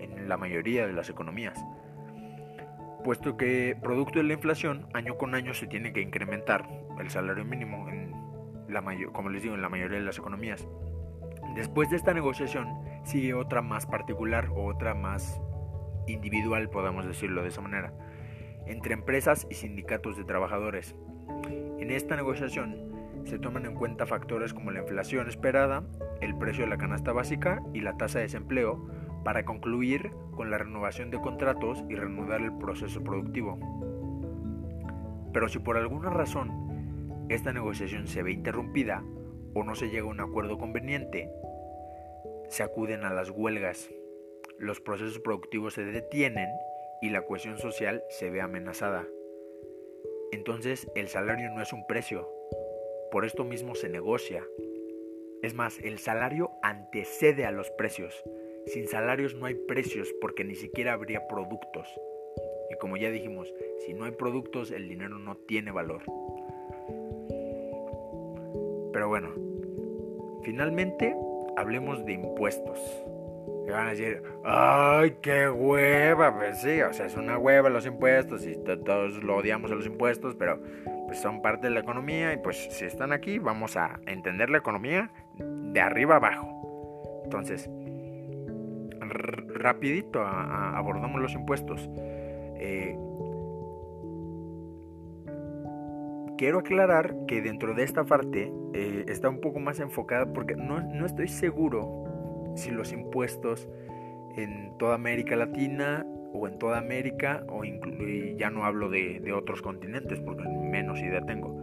en 0.00 0.28
la 0.28 0.36
mayoría 0.36 0.86
de 0.86 0.92
las 0.92 1.10
economías 1.10 1.62
puesto 3.04 3.36
que 3.36 3.76
producto 3.80 4.18
de 4.18 4.24
la 4.24 4.32
inflación 4.32 4.88
año 4.94 5.16
con 5.16 5.34
año 5.34 5.54
se 5.54 5.66
tiene 5.66 5.92
que 5.92 6.00
incrementar 6.00 6.66
el 6.98 7.10
salario 7.10 7.44
mínimo 7.44 7.88
en 7.88 8.12
la 8.68 8.80
mayor, 8.80 9.12
como 9.12 9.28
les 9.28 9.42
digo 9.42 9.54
en 9.54 9.62
la 9.62 9.68
mayoría 9.68 9.98
de 9.98 10.04
las 10.04 10.18
economías. 10.18 10.66
Después 11.54 11.90
de 11.90 11.96
esta 11.96 12.14
negociación 12.14 12.66
sigue 13.04 13.34
otra 13.34 13.60
más 13.60 13.86
particular 13.86 14.48
o 14.48 14.64
otra 14.64 14.94
más 14.94 15.40
individual, 16.08 16.70
podemos 16.70 17.06
decirlo 17.06 17.42
de 17.42 17.48
esa 17.48 17.60
manera, 17.60 17.92
entre 18.66 18.94
empresas 18.94 19.46
y 19.50 19.54
sindicatos 19.54 20.16
de 20.16 20.24
trabajadores. 20.24 20.96
En 21.78 21.90
esta 21.90 22.16
negociación 22.16 22.93
se 23.24 23.38
toman 23.38 23.66
en 23.66 23.74
cuenta 23.74 24.06
factores 24.06 24.52
como 24.52 24.70
la 24.70 24.80
inflación 24.80 25.28
esperada, 25.28 25.84
el 26.20 26.36
precio 26.36 26.64
de 26.64 26.70
la 26.70 26.78
canasta 26.78 27.12
básica 27.12 27.62
y 27.72 27.80
la 27.80 27.96
tasa 27.96 28.18
de 28.18 28.24
desempleo, 28.24 28.88
para 29.24 29.44
concluir 29.44 30.10
con 30.32 30.50
la 30.50 30.58
renovación 30.58 31.10
de 31.10 31.20
contratos 31.20 31.82
y 31.88 31.94
reanudar 31.94 32.42
el 32.42 32.56
proceso 32.58 33.02
productivo. 33.02 33.58
Pero 35.32 35.48
si 35.48 35.58
por 35.58 35.76
alguna 35.76 36.10
razón 36.10 37.26
esta 37.28 37.52
negociación 37.52 38.06
se 38.06 38.22
ve 38.22 38.32
interrumpida 38.32 39.02
o 39.54 39.64
no 39.64 39.74
se 39.74 39.88
llega 39.88 40.02
a 40.02 40.10
un 40.10 40.20
acuerdo 40.20 40.58
conveniente, 40.58 41.30
se 42.48 42.62
acuden 42.62 43.04
a 43.04 43.12
las 43.12 43.30
huelgas, 43.30 43.90
los 44.58 44.80
procesos 44.80 45.18
productivos 45.18 45.74
se 45.74 45.84
detienen 45.84 46.48
y 47.00 47.10
la 47.10 47.22
cohesión 47.22 47.58
social 47.58 48.04
se 48.10 48.30
ve 48.30 48.40
amenazada. 48.40 49.06
Entonces 50.32 50.90
el 50.94 51.08
salario 51.08 51.50
no 51.50 51.62
es 51.62 51.72
un 51.72 51.86
precio, 51.86 52.28
por 53.14 53.24
esto 53.24 53.44
mismo 53.44 53.76
se 53.76 53.88
negocia. 53.88 54.44
Es 55.40 55.54
más, 55.54 55.78
el 55.78 56.00
salario 56.00 56.50
antecede 56.64 57.46
a 57.46 57.52
los 57.52 57.70
precios. 57.70 58.12
Sin 58.66 58.88
salarios 58.88 59.36
no 59.36 59.46
hay 59.46 59.54
precios 59.54 60.12
porque 60.20 60.42
ni 60.42 60.56
siquiera 60.56 60.94
habría 60.94 61.28
productos. 61.28 61.86
Y 62.72 62.76
como 62.78 62.96
ya 62.96 63.12
dijimos, 63.12 63.54
si 63.86 63.94
no 63.94 64.04
hay 64.04 64.10
productos 64.10 64.72
el 64.72 64.88
dinero 64.88 65.16
no 65.20 65.36
tiene 65.36 65.70
valor. 65.70 66.02
Pero 68.92 69.06
bueno, 69.06 69.32
finalmente 70.42 71.14
hablemos 71.56 72.04
de 72.04 72.14
impuestos. 72.14 72.80
Y 73.64 73.70
van 73.70 73.86
a 73.86 73.90
decir, 73.90 74.24
ay, 74.42 75.18
qué 75.22 75.48
hueva, 75.48 76.36
pues 76.36 76.62
sí, 76.62 76.82
o 76.82 76.92
sea, 76.92 77.06
es 77.06 77.16
una 77.16 77.38
hueva 77.38 77.70
los 77.70 77.86
impuestos 77.86 78.44
y 78.44 78.56
todos 78.56 79.22
lo 79.22 79.36
odiamos 79.36 79.70
a 79.70 79.76
los 79.76 79.86
impuestos, 79.86 80.34
pero 80.34 80.58
pues 81.14 81.22
son 81.22 81.40
parte 81.42 81.68
de 81.68 81.74
la 81.74 81.78
economía 81.78 82.32
y 82.32 82.38
pues 82.38 82.66
si 82.70 82.84
están 82.86 83.12
aquí 83.12 83.38
vamos 83.38 83.76
a 83.76 84.00
entender 84.06 84.50
la 84.50 84.58
economía 84.58 85.12
de 85.36 85.80
arriba 85.80 86.16
abajo. 86.16 87.22
Entonces, 87.22 87.70
rapidito 89.00 90.24
abordamos 90.24 91.20
los 91.20 91.32
impuestos. 91.34 91.88
Eh, 92.56 92.98
quiero 96.36 96.58
aclarar 96.58 97.14
que 97.28 97.40
dentro 97.42 97.74
de 97.74 97.84
esta 97.84 98.02
parte 98.02 98.52
eh, 98.72 99.04
está 99.06 99.28
un 99.28 99.40
poco 99.40 99.60
más 99.60 99.78
enfocada 99.78 100.32
porque 100.32 100.56
no, 100.56 100.80
no, 100.80 101.06
estoy 101.06 101.28
seguro 101.28 102.52
si 102.56 102.72
los 102.72 102.92
impuestos 102.92 103.68
en 104.36 104.76
toda 104.78 104.96
América 104.96 105.36
Latina 105.36 106.04
o 106.34 106.48
en 106.48 106.58
toda 106.58 106.78
América 106.78 107.44
o 107.48 107.64
y 107.64 108.36
ya 108.36 108.50
no 108.50 108.64
hablo 108.64 108.90
de, 108.90 109.20
de, 109.20 109.32
otros 109.32 109.62
continentes 109.62 110.20
porque 110.20 110.42
menos 110.42 111.00
idea 111.00 111.20
tengo. 111.22 111.62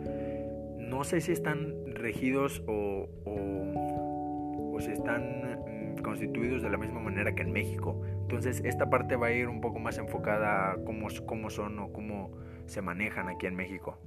No 0.80 1.04
sé 1.04 1.20
si 1.22 1.34
están 1.34 1.94
regidos 1.94 2.64
o, 2.68 3.10
o, 3.26 4.74
o 4.74 4.80
si 4.80 4.92
están 4.92 5.96
mm, 5.98 6.02
constituidos 6.02 6.62
de 6.62 6.70
la 6.70 6.78
misma 6.78 7.02
manera 7.02 7.36
que 7.36 7.42
en 7.42 7.52
México. 7.52 8.02
Entonces 8.22 8.62
esta 8.64 8.90
parte 8.90 9.18
va 9.18 9.28
a 9.28 9.32
ir 9.32 9.50
un 9.50 9.60
poco 9.60 9.80
más 9.80 9.98
enfocada 9.98 10.72
a 10.72 10.76
cómo, 10.86 11.10
cómo 11.26 11.50
son 11.50 11.78
o 11.80 11.92
cómo 11.92 12.32
se 12.66 12.82
manejan 12.82 13.28
aquí 13.28 13.48
en 13.48 13.56
México. 13.56 14.00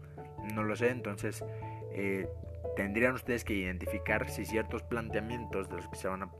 No 0.54 0.62
lo 0.62 0.76
sé, 0.76 0.88
entonces 0.88 1.44
eh, 1.92 2.26
tendrían 2.74 3.14
ustedes 3.14 3.44
que 3.44 3.54
identificar 3.54 4.30
si 4.30 4.46
ciertos 4.46 4.82
planteamientos 4.82 5.68
de 5.68 5.76
los 5.76 5.88
que 5.88 5.96
se 5.96 6.08
van 6.08 6.22
a, 6.22 6.30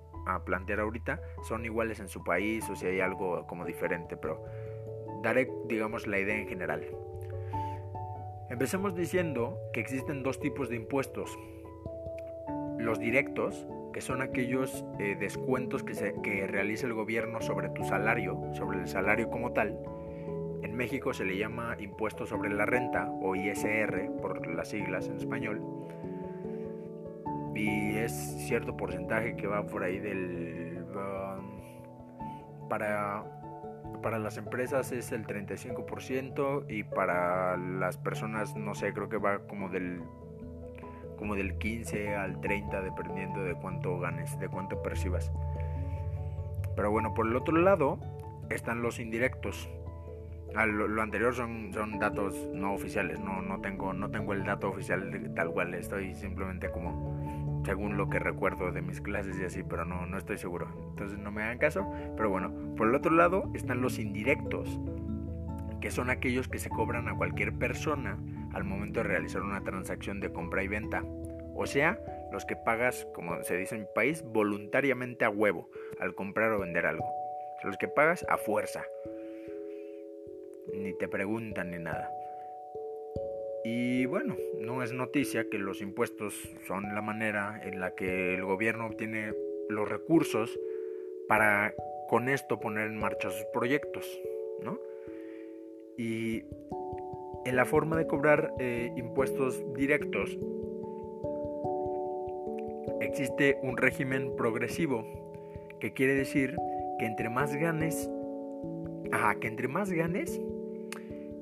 plantear 0.45 0.81
ahorita 0.81 1.21
son 1.43 1.65
iguales 1.65 2.01
en 2.01 2.09
su 2.09 2.25
país 2.25 2.69
o 2.71 2.77
si 2.77 2.87
hay 2.87 3.01
algo 3.01 3.47
como 3.47 3.65
diferente, 3.65 4.17
pero 4.17 4.45
daré, 5.23 5.51
digamos, 5.67 6.07
la 6.07 6.19
idea 6.19 6.37
en 6.37 6.49
general. 6.49 6.87
Empecemos 8.51 8.95
diciendo 8.95 9.59
que 9.73 9.81
existen 9.81 10.23
dos 10.23 10.39
tipos 10.39 10.69
de 10.69 10.77
impuestos. 10.77 11.37
Los 12.79 12.99
directos, 12.99 13.67
que 13.93 14.01
son 14.01 14.23
aquellos 14.23 14.85
eh, 14.99 15.17
descuentos 15.19 15.83
que, 15.83 15.95
se, 15.95 16.15
que 16.23 16.47
realiza 16.47 16.87
el 16.87 16.93
gobierno 16.93 17.41
sobre 17.41 17.71
tu 17.71 17.85
salario, 17.85 18.39
sobre 18.53 18.81
el 18.81 18.89
salario 18.89 19.31
como 19.31 19.53
tal, 19.53 19.79
en 20.63 20.75
México 20.75 21.13
se 21.13 21.25
le 21.25 21.37
llama 21.37 21.77
impuesto 21.79 22.27
sobre 22.27 22.51
la 22.51 22.67
renta 22.67 23.11
o 23.23 23.37
ISR 23.37 24.11
por 24.21 24.47
las 24.47 24.69
siglas 24.69 25.09
en 25.09 25.17
español. 25.17 25.84
Y 27.55 27.97
es 27.97 28.12
cierto 28.47 28.77
porcentaje 28.77 29.37
que 29.37 29.47
va 29.47 29.67
por 29.67 29.83
ahí 29.83 29.99
del... 29.99 30.85
Um, 30.95 32.69
para, 32.69 33.25
para 34.03 34.19
las 34.19 34.37
empresas 34.37 34.90
es 34.93 35.12
el 35.12 35.27
35% 35.27 36.67
y 36.69 36.85
para 36.85 37.57
las 37.57 37.99
personas 37.99 38.57
no 38.57 38.75
sé, 38.75 38.93
creo 38.93 39.09
que 39.09 39.19
va 39.19 39.47
como 39.47 39.69
del 39.69 40.03
como 41.17 41.37
del 41.37 41.57
15 41.59 42.17
al 42.17 42.40
30 42.40 42.83
dependiendo 42.83 43.45
de 43.45 43.55
cuánto 43.55 43.99
ganes, 43.99 44.38
de 44.40 44.49
cuánto 44.49 44.83
percibas. 44.83 45.31
Pero 46.77 46.90
bueno, 46.90 47.14
por 47.14 47.27
el 47.27 47.37
otro 47.37 47.57
lado 47.57 47.99
están 48.51 48.83
los 48.83 48.99
indirectos, 48.99 49.71
lo, 50.67 51.03
anterior 51.03 51.35
son, 51.35 51.73
son 51.73 51.99
datos 51.99 52.35
no 52.53 52.75
oficiales, 52.75 53.19
no, 53.21 53.43
no, 53.43 53.61
tengo, 53.61 53.93
no 53.93 54.11
tengo 54.11 54.33
el 54.33 54.45
dato 54.45 54.69
oficial 54.69 55.33
tal 55.35 55.51
cual, 55.51 55.75
estoy 55.75 56.14
simplemente 56.14 56.71
como 56.71 57.43
según 57.64 57.96
lo 57.96 58.09
que 58.09 58.18
recuerdo 58.18 58.72
de 58.72 58.83
mis 58.83 59.00
clases 59.00 59.38
y 59.38 59.44
así, 59.44 59.62
pero 59.62 59.85
no, 59.85 60.07
no 60.07 60.18
estoy 60.18 60.38
seguro. 60.38 60.68
Entonces 60.90 61.18
no 61.18 61.33
me 61.33 61.42
hagan 61.42 61.59
caso. 61.59 61.90
Pero 62.16 62.31
bueno, 62.31 62.53
por 62.77 62.88
el 62.88 62.94
otro 62.94 63.12
lado 63.12 63.50
están 63.55 63.81
los 63.81 63.98
indirectos, 63.98 64.79
que 65.81 65.90
son 65.90 66.11
aquellos 66.11 66.48
que 66.48 66.59
se 66.59 66.70
cobran 66.70 67.09
a 67.09 67.16
cualquier 67.16 67.53
persona 67.55 68.18
al 68.53 68.64
momento 68.64 69.00
de 69.00 69.09
realizar 69.09 69.42
una 69.42 69.62
transacción 69.62 70.20
de 70.20 70.33
compra 70.33 70.62
y 70.62 70.68
venta. 70.68 71.03
O 71.55 71.66
sea, 71.66 71.98
los 72.33 72.44
que 72.44 72.57
pagas, 72.57 73.07
como 73.14 73.42
se 73.42 73.57
dice 73.57 73.77
en 73.77 73.83
mi 73.83 73.88
país, 73.94 74.22
voluntariamente 74.22 75.24
a 75.24 75.31
huevo 75.31 75.68
al 76.00 76.14
comprar 76.14 76.53
o 76.53 76.61
vender 76.61 76.87
algo. 76.87 77.07
Los 77.62 77.79
que 77.79 77.88
pagas 77.88 78.27
a 78.29 78.37
fuerza 78.37 78.83
ni 80.72 80.92
te 80.94 81.09
preguntan 81.09 81.70
ni 81.70 81.79
nada. 81.79 82.11
Y 83.64 84.05
bueno, 84.05 84.37
no 84.61 84.83
es 84.83 84.92
noticia 84.92 85.48
que 85.48 85.59
los 85.59 85.81
impuestos 85.81 86.35
son 86.66 86.94
la 86.94 87.00
manera 87.00 87.61
en 87.64 87.81
la 87.81 87.94
que 87.94 88.35
el 88.35 88.44
gobierno 88.44 88.87
obtiene 88.87 89.33
los 89.70 89.88
recursos 89.88 90.61
para 91.29 91.74
con 92.09 92.29
esto 92.29 92.61
poner 92.61 92.88
en 92.88 92.98
marcha 92.98 93.31
sus 93.31 93.46
proyectos, 93.55 94.20
¿no? 94.62 94.79
Y 95.96 96.44
en 97.46 97.57
la 97.57 97.64
forma 97.64 97.96
de 97.96 98.07
cobrar 98.07 98.53
eh, 98.59 98.92
impuestos 98.96 99.62
directos 99.74 100.38
existe 103.00 103.59
un 103.62 103.77
régimen 103.77 104.35
progresivo 104.37 105.07
que 105.81 105.92
quiere 105.92 106.14
decir 106.14 106.57
que 106.98 107.07
entre 107.07 107.31
más 107.31 107.55
ganes, 107.55 108.11
ajá, 109.12 109.37
que 109.37 109.48
entre 109.48 109.68
más 109.68 109.90
ganes, 109.90 110.40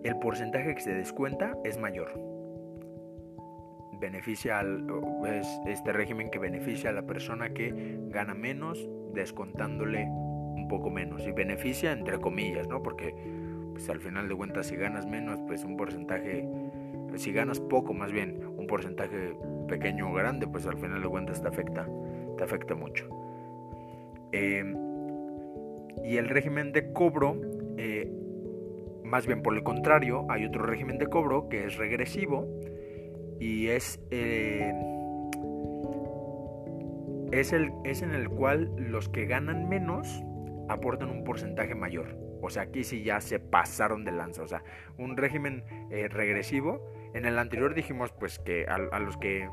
el 0.04 0.18
porcentaje 0.18 0.74
que 0.74 0.80
se 0.80 0.94
descuenta 0.94 1.56
es 1.64 1.78
mayor. 1.78 2.12
Beneficia 4.00 4.58
al, 4.58 4.86
es 5.26 5.46
este 5.66 5.92
régimen 5.92 6.30
que 6.30 6.38
beneficia 6.38 6.90
a 6.90 6.92
la 6.92 7.02
persona 7.02 7.50
que 7.50 7.98
gana 8.08 8.34
menos 8.34 8.88
descontándole 9.14 10.06
un 10.08 10.66
poco 10.68 10.90
menos. 10.90 11.26
Y 11.26 11.32
beneficia 11.32 11.92
entre 11.92 12.18
comillas, 12.18 12.66
¿no? 12.68 12.82
Porque 12.82 13.14
pues 13.72 13.88
al 13.88 14.00
final 14.00 14.28
de 14.28 14.34
cuentas 14.34 14.66
si 14.66 14.76
ganas 14.76 15.06
menos, 15.06 15.40
pues 15.46 15.64
un 15.64 15.76
porcentaje, 15.76 16.48
si 17.16 17.32
ganas 17.32 17.60
poco 17.60 17.94
más 17.94 18.12
bien, 18.12 18.44
un 18.56 18.66
porcentaje 18.66 19.36
pequeño 19.68 20.10
o 20.10 20.14
grande, 20.14 20.46
pues 20.46 20.66
al 20.66 20.78
final 20.78 21.00
de 21.00 21.08
cuentas 21.08 21.40
te 21.40 21.48
afecta, 21.48 21.88
te 22.36 22.44
afecta 22.44 22.74
mucho. 22.74 23.08
Em, 24.32 24.74
y 26.04 26.16
el 26.16 26.28
régimen 26.28 26.72
de 26.72 26.92
cobro 26.92 27.40
eh, 27.76 28.10
más 29.12 29.26
bien 29.26 29.42
por 29.42 29.54
el 29.54 29.62
contrario, 29.62 30.24
hay 30.30 30.46
otro 30.46 30.64
régimen 30.64 30.96
de 30.96 31.06
cobro 31.06 31.50
que 31.50 31.66
es 31.66 31.76
regresivo 31.76 32.48
y 33.38 33.68
es, 33.68 34.00
eh, 34.10 34.72
es, 37.30 37.52
el, 37.52 37.72
es 37.84 38.00
en 38.00 38.14
el 38.14 38.30
cual 38.30 38.72
los 38.78 39.10
que 39.10 39.26
ganan 39.26 39.68
menos 39.68 40.24
aportan 40.70 41.10
un 41.10 41.24
porcentaje 41.24 41.74
mayor. 41.74 42.16
O 42.40 42.48
sea, 42.48 42.62
aquí 42.62 42.84
sí 42.84 43.04
ya 43.04 43.20
se 43.20 43.38
pasaron 43.38 44.06
de 44.06 44.12
lanza. 44.12 44.44
O 44.44 44.48
sea, 44.48 44.64
un 44.96 45.18
régimen 45.18 45.62
eh, 45.90 46.08
regresivo. 46.08 46.90
En 47.12 47.26
el 47.26 47.38
anterior 47.38 47.74
dijimos 47.74 48.12
pues 48.12 48.38
que 48.38 48.64
a, 48.66 48.76
a, 48.76 48.98
los 48.98 49.18
que 49.18 49.46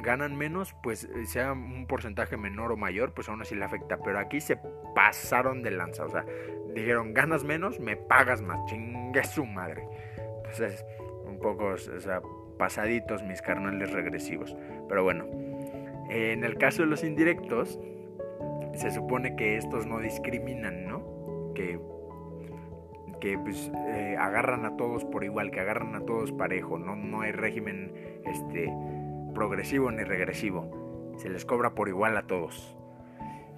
ganan 0.00 0.36
menos, 0.36 0.74
pues 0.82 1.04
eh, 1.04 1.26
sea 1.26 1.52
un 1.52 1.86
porcentaje 1.86 2.36
menor 2.36 2.72
o 2.72 2.76
mayor, 2.76 3.12
pues 3.12 3.28
aún 3.28 3.42
así 3.42 3.54
le 3.54 3.64
afecta. 3.64 3.98
Pero 3.98 4.18
aquí 4.18 4.40
se 4.40 4.58
pasaron 4.94 5.62
de 5.62 5.70
lanza. 5.70 6.04
O 6.04 6.08
sea, 6.08 6.24
dijeron, 6.74 7.14
ganas 7.14 7.44
menos, 7.44 7.80
me 7.80 7.96
pagas 7.96 8.42
más. 8.42 8.64
Chingue 8.66 9.24
su 9.24 9.44
madre. 9.44 9.86
Entonces, 10.36 10.84
un 11.24 11.38
poco, 11.38 11.66
o 11.66 11.78
sea, 11.78 12.20
pasaditos 12.58 13.22
mis 13.22 13.40
carnales 13.42 13.92
regresivos. 13.92 14.56
Pero 14.88 15.04
bueno, 15.04 15.24
en 16.10 16.44
el 16.44 16.58
caso 16.58 16.82
de 16.82 16.88
los 16.88 17.04
indirectos, 17.04 17.78
se 18.74 18.90
supone 18.90 19.36
que 19.36 19.56
estos 19.56 19.86
no 19.86 19.98
discriminan, 19.98 20.86
¿no? 20.86 21.52
Que, 21.54 21.78
que 23.20 23.38
pues, 23.38 23.70
eh, 23.88 24.16
agarran 24.18 24.64
a 24.64 24.76
todos 24.76 25.04
por 25.04 25.24
igual, 25.24 25.50
que 25.50 25.60
agarran 25.60 25.94
a 25.94 26.00
todos 26.00 26.32
parejo, 26.32 26.78
no, 26.78 26.96
no 26.96 27.20
hay 27.20 27.32
régimen 27.32 27.92
este, 28.24 28.72
progresivo 29.32 29.90
ni 29.90 30.04
regresivo. 30.04 31.14
Se 31.18 31.28
les 31.28 31.44
cobra 31.44 31.74
por 31.74 31.88
igual 31.88 32.16
a 32.16 32.22
todos 32.22 32.76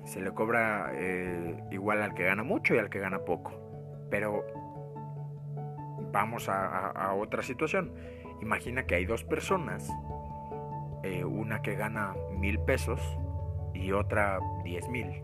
se 0.05 0.21
le 0.21 0.33
cobra 0.33 0.91
eh, 0.95 1.63
igual 1.71 2.03
al 2.03 2.15
que 2.15 2.25
gana 2.25 2.43
mucho 2.43 2.75
y 2.75 2.79
al 2.79 2.91
que 2.91 2.99
gana 2.99 3.21
poco. 3.21 3.53
Pero 4.11 4.45
vamos 6.13 6.49
a, 6.49 7.15
otra 7.15 7.43
situación. 7.43 7.93
Imagina 8.41 8.85
que 8.85 8.97
hay 8.97 9.07
dos 9.07 9.25
personas, 9.25 9.89
eh, 11.03 11.25
una 11.25 11.63
que 11.63 11.77
gana 11.77 12.15
mil 12.39 12.59
pesos 12.61 13.01
y 13.73 13.93
otra 13.93 14.39
diez 14.65 14.89
mil. 14.89 15.23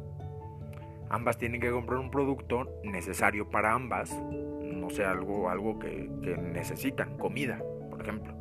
Ambas 1.10 1.38
tienen 1.38 1.60
que 1.60 1.70
comprar 1.70 1.98
un 1.98 2.10
producto 2.10 2.68
necesario 2.84 3.48
para 3.48 3.72
ambas, 3.72 4.14
no 4.20 4.90
sé, 4.90 5.04
algo, 5.04 5.48
algo 5.48 5.78
que 5.78 6.08
necesitan, 6.38 7.16
comida, 7.16 7.62
por 7.90 8.00
ejemplo. 8.02 8.37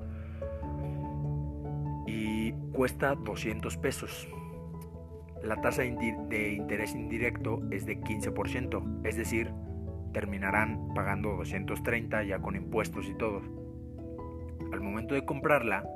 Cuesta 2.72 3.16
200 3.16 3.78
pesos. 3.78 4.28
La 5.44 5.62
tasa 5.62 5.84
de 5.84 6.54
interés 6.54 6.96
indirecto 6.96 7.62
es 7.72 7.86
de 7.86 8.00
15%, 8.00 9.02
es 9.06 9.16
decir, 9.18 9.52
terminarán 10.14 10.94
pagando 10.94 11.36
230 11.36 12.24
ya 12.24 12.40
con 12.40 12.56
impuestos 12.56 13.08
y 13.08 13.16
todo. 13.16 13.42
Al 14.72 14.82
momento 14.82 15.14
de 15.14 15.26
comprarla, 15.26 15.88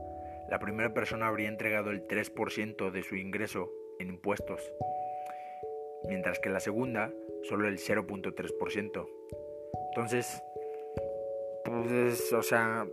la 0.50 0.60
primera 0.60 0.94
persona 0.94 1.28
habría 1.28 1.50
entregado 1.50 1.92
el 1.92 2.08
3% 2.08 2.92
de 2.92 3.04
su 3.04 3.16
ingreso 3.16 3.72
en 4.00 4.10
impuestos, 4.10 4.62
mientras 6.08 6.40
que 6.40 6.50
la 6.50 6.60
segunda 6.60 7.12
solo 7.44 7.68
el 7.68 7.78
0.3%. 7.78 9.08
Entonces, 9.90 10.44
pues, 11.66 12.32
o 12.34 12.44
sea, 12.44 12.86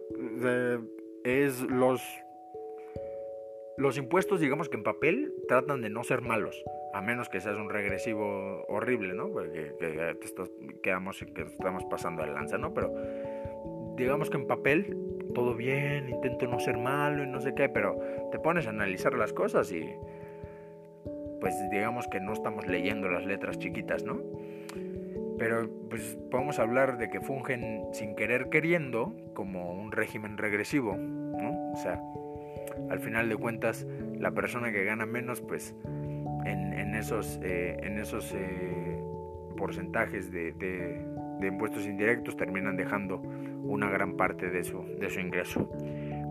es 1.24 1.60
los 1.62 2.02
los 3.78 3.96
impuestos, 3.96 4.40
digamos 4.40 4.68
que 4.68 4.76
en 4.76 4.82
papel, 4.82 5.32
tratan 5.46 5.80
de 5.80 5.88
no 5.88 6.02
ser 6.02 6.20
malos, 6.20 6.64
a 6.92 7.00
menos 7.00 7.28
que 7.28 7.40
seas 7.40 7.56
un 7.56 7.70
regresivo 7.70 8.64
horrible, 8.66 9.14
¿no? 9.14 9.30
Porque 9.30 9.72
que, 9.78 11.42
estamos 11.42 11.84
pasando 11.84 12.24
de 12.24 12.32
lanza, 12.32 12.58
¿no? 12.58 12.74
Pero 12.74 12.92
digamos 13.96 14.30
que 14.30 14.36
en 14.36 14.48
papel, 14.48 14.96
todo 15.32 15.54
bien, 15.54 16.08
intento 16.08 16.48
no 16.48 16.58
ser 16.58 16.76
malo 16.76 17.22
y 17.22 17.28
no 17.28 17.40
sé 17.40 17.54
qué, 17.54 17.68
pero 17.68 17.98
te 18.32 18.40
pones 18.40 18.66
a 18.66 18.70
analizar 18.70 19.14
las 19.14 19.32
cosas 19.32 19.70
y 19.70 19.88
pues 21.40 21.54
digamos 21.70 22.08
que 22.08 22.18
no 22.18 22.32
estamos 22.32 22.66
leyendo 22.66 23.08
las 23.08 23.24
letras 23.24 23.60
chiquitas, 23.60 24.02
¿no? 24.02 24.20
Pero 25.38 25.70
pues 25.88 26.18
podemos 26.32 26.58
hablar 26.58 26.98
de 26.98 27.08
que 27.10 27.20
fungen 27.20 27.84
sin 27.92 28.16
querer 28.16 28.48
queriendo 28.48 29.14
como 29.34 29.72
un 29.72 29.92
régimen 29.92 30.36
regresivo, 30.36 30.96
¿no? 30.96 31.72
O 31.72 31.76
sea, 31.76 32.02
al 32.90 33.01
final 33.01 33.29
de 33.29 33.37
cuentas 33.37 33.87
la 34.18 34.33
persona 34.33 34.72
que 34.72 34.85
gana 34.85 35.07
menos 35.07 35.40
pues 35.40 35.74
en, 36.44 36.94
esos, 36.94 37.38
en 37.42 37.98
esos 37.98 38.33
eh, 38.33 38.38
eh, 38.38 39.03
porcentajes 39.57 40.31
de, 40.33 41.05
impuestos 41.42 41.87
indirectos 41.87 42.37
terminan 42.37 42.77
dejando 42.77 43.18
una 43.18 43.90
gran 43.90 44.16
parte 44.16 44.51
de 44.51 44.64
su, 44.64 44.83
de 44.98 45.11
su 45.11 45.20
ingreso. 45.20 45.70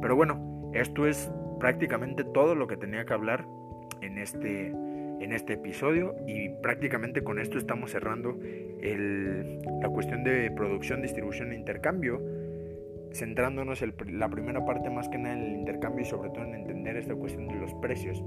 Pero 0.01 0.15
bueno, 0.15 0.71
esto 0.73 1.07
es 1.07 1.31
prácticamente 1.59 2.23
todo 2.23 2.55
lo 2.55 2.67
que 2.67 2.77
tenía 2.77 3.05
que 3.05 3.13
hablar 3.13 3.45
en 4.01 4.17
este, 4.17 4.67
en 4.67 5.31
este 5.31 5.53
episodio 5.53 6.15
y 6.27 6.49
prácticamente 6.49 7.23
con 7.23 7.39
esto 7.39 7.57
estamos 7.57 7.91
cerrando 7.91 8.37
la 9.81 9.89
cuestión 9.89 10.23
de 10.23 10.51
producción, 10.51 11.01
distribución 11.01 11.51
e 11.51 11.55
intercambio 11.55 12.21
centrándonos 13.17 13.81
en 13.81 13.93
la 14.19 14.29
primera 14.29 14.63
parte 14.65 14.89
más 14.89 15.09
que 15.09 15.17
nada 15.17 15.35
en 15.35 15.43
el 15.43 15.51
intercambio 15.59 16.03
y 16.03 16.05
sobre 16.05 16.29
todo 16.29 16.43
en 16.43 16.53
entender 16.53 16.97
esta 16.97 17.15
cuestión 17.15 17.47
de 17.47 17.55
los 17.55 17.73
precios 17.75 18.23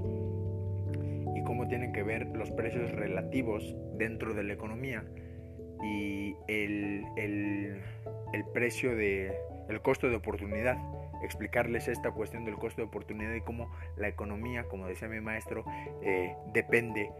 y 1.35 1.43
cómo 1.43 1.67
tienen 1.67 1.93
que 1.93 2.03
ver 2.03 2.27
los 2.27 2.51
precios 2.51 2.91
relativos 2.91 3.75
dentro 3.97 4.33
de 4.33 4.43
la 4.43 4.53
economía 4.53 5.03
y 5.83 6.35
el, 6.47 7.81
precio 8.53 8.95
de 8.95 9.33
el 9.69 9.81
costo 9.81 10.09
de 10.09 10.15
oportunidad. 10.15 10.77
Explicarles 11.23 11.87
esta 11.87 12.11
cuestión 12.11 12.45
del 12.45 12.55
costo 12.55 12.81
de 12.81 12.87
oportunidad 12.87 13.33
y 13.33 13.41
cómo 13.41 13.71
la 13.95 14.07
economía 14.07 14.63
como 14.65 14.87
decía 14.87 15.07
mi 15.07 15.21
maestro 15.21 15.63
eh, 16.01 16.35
depende 16.53 17.11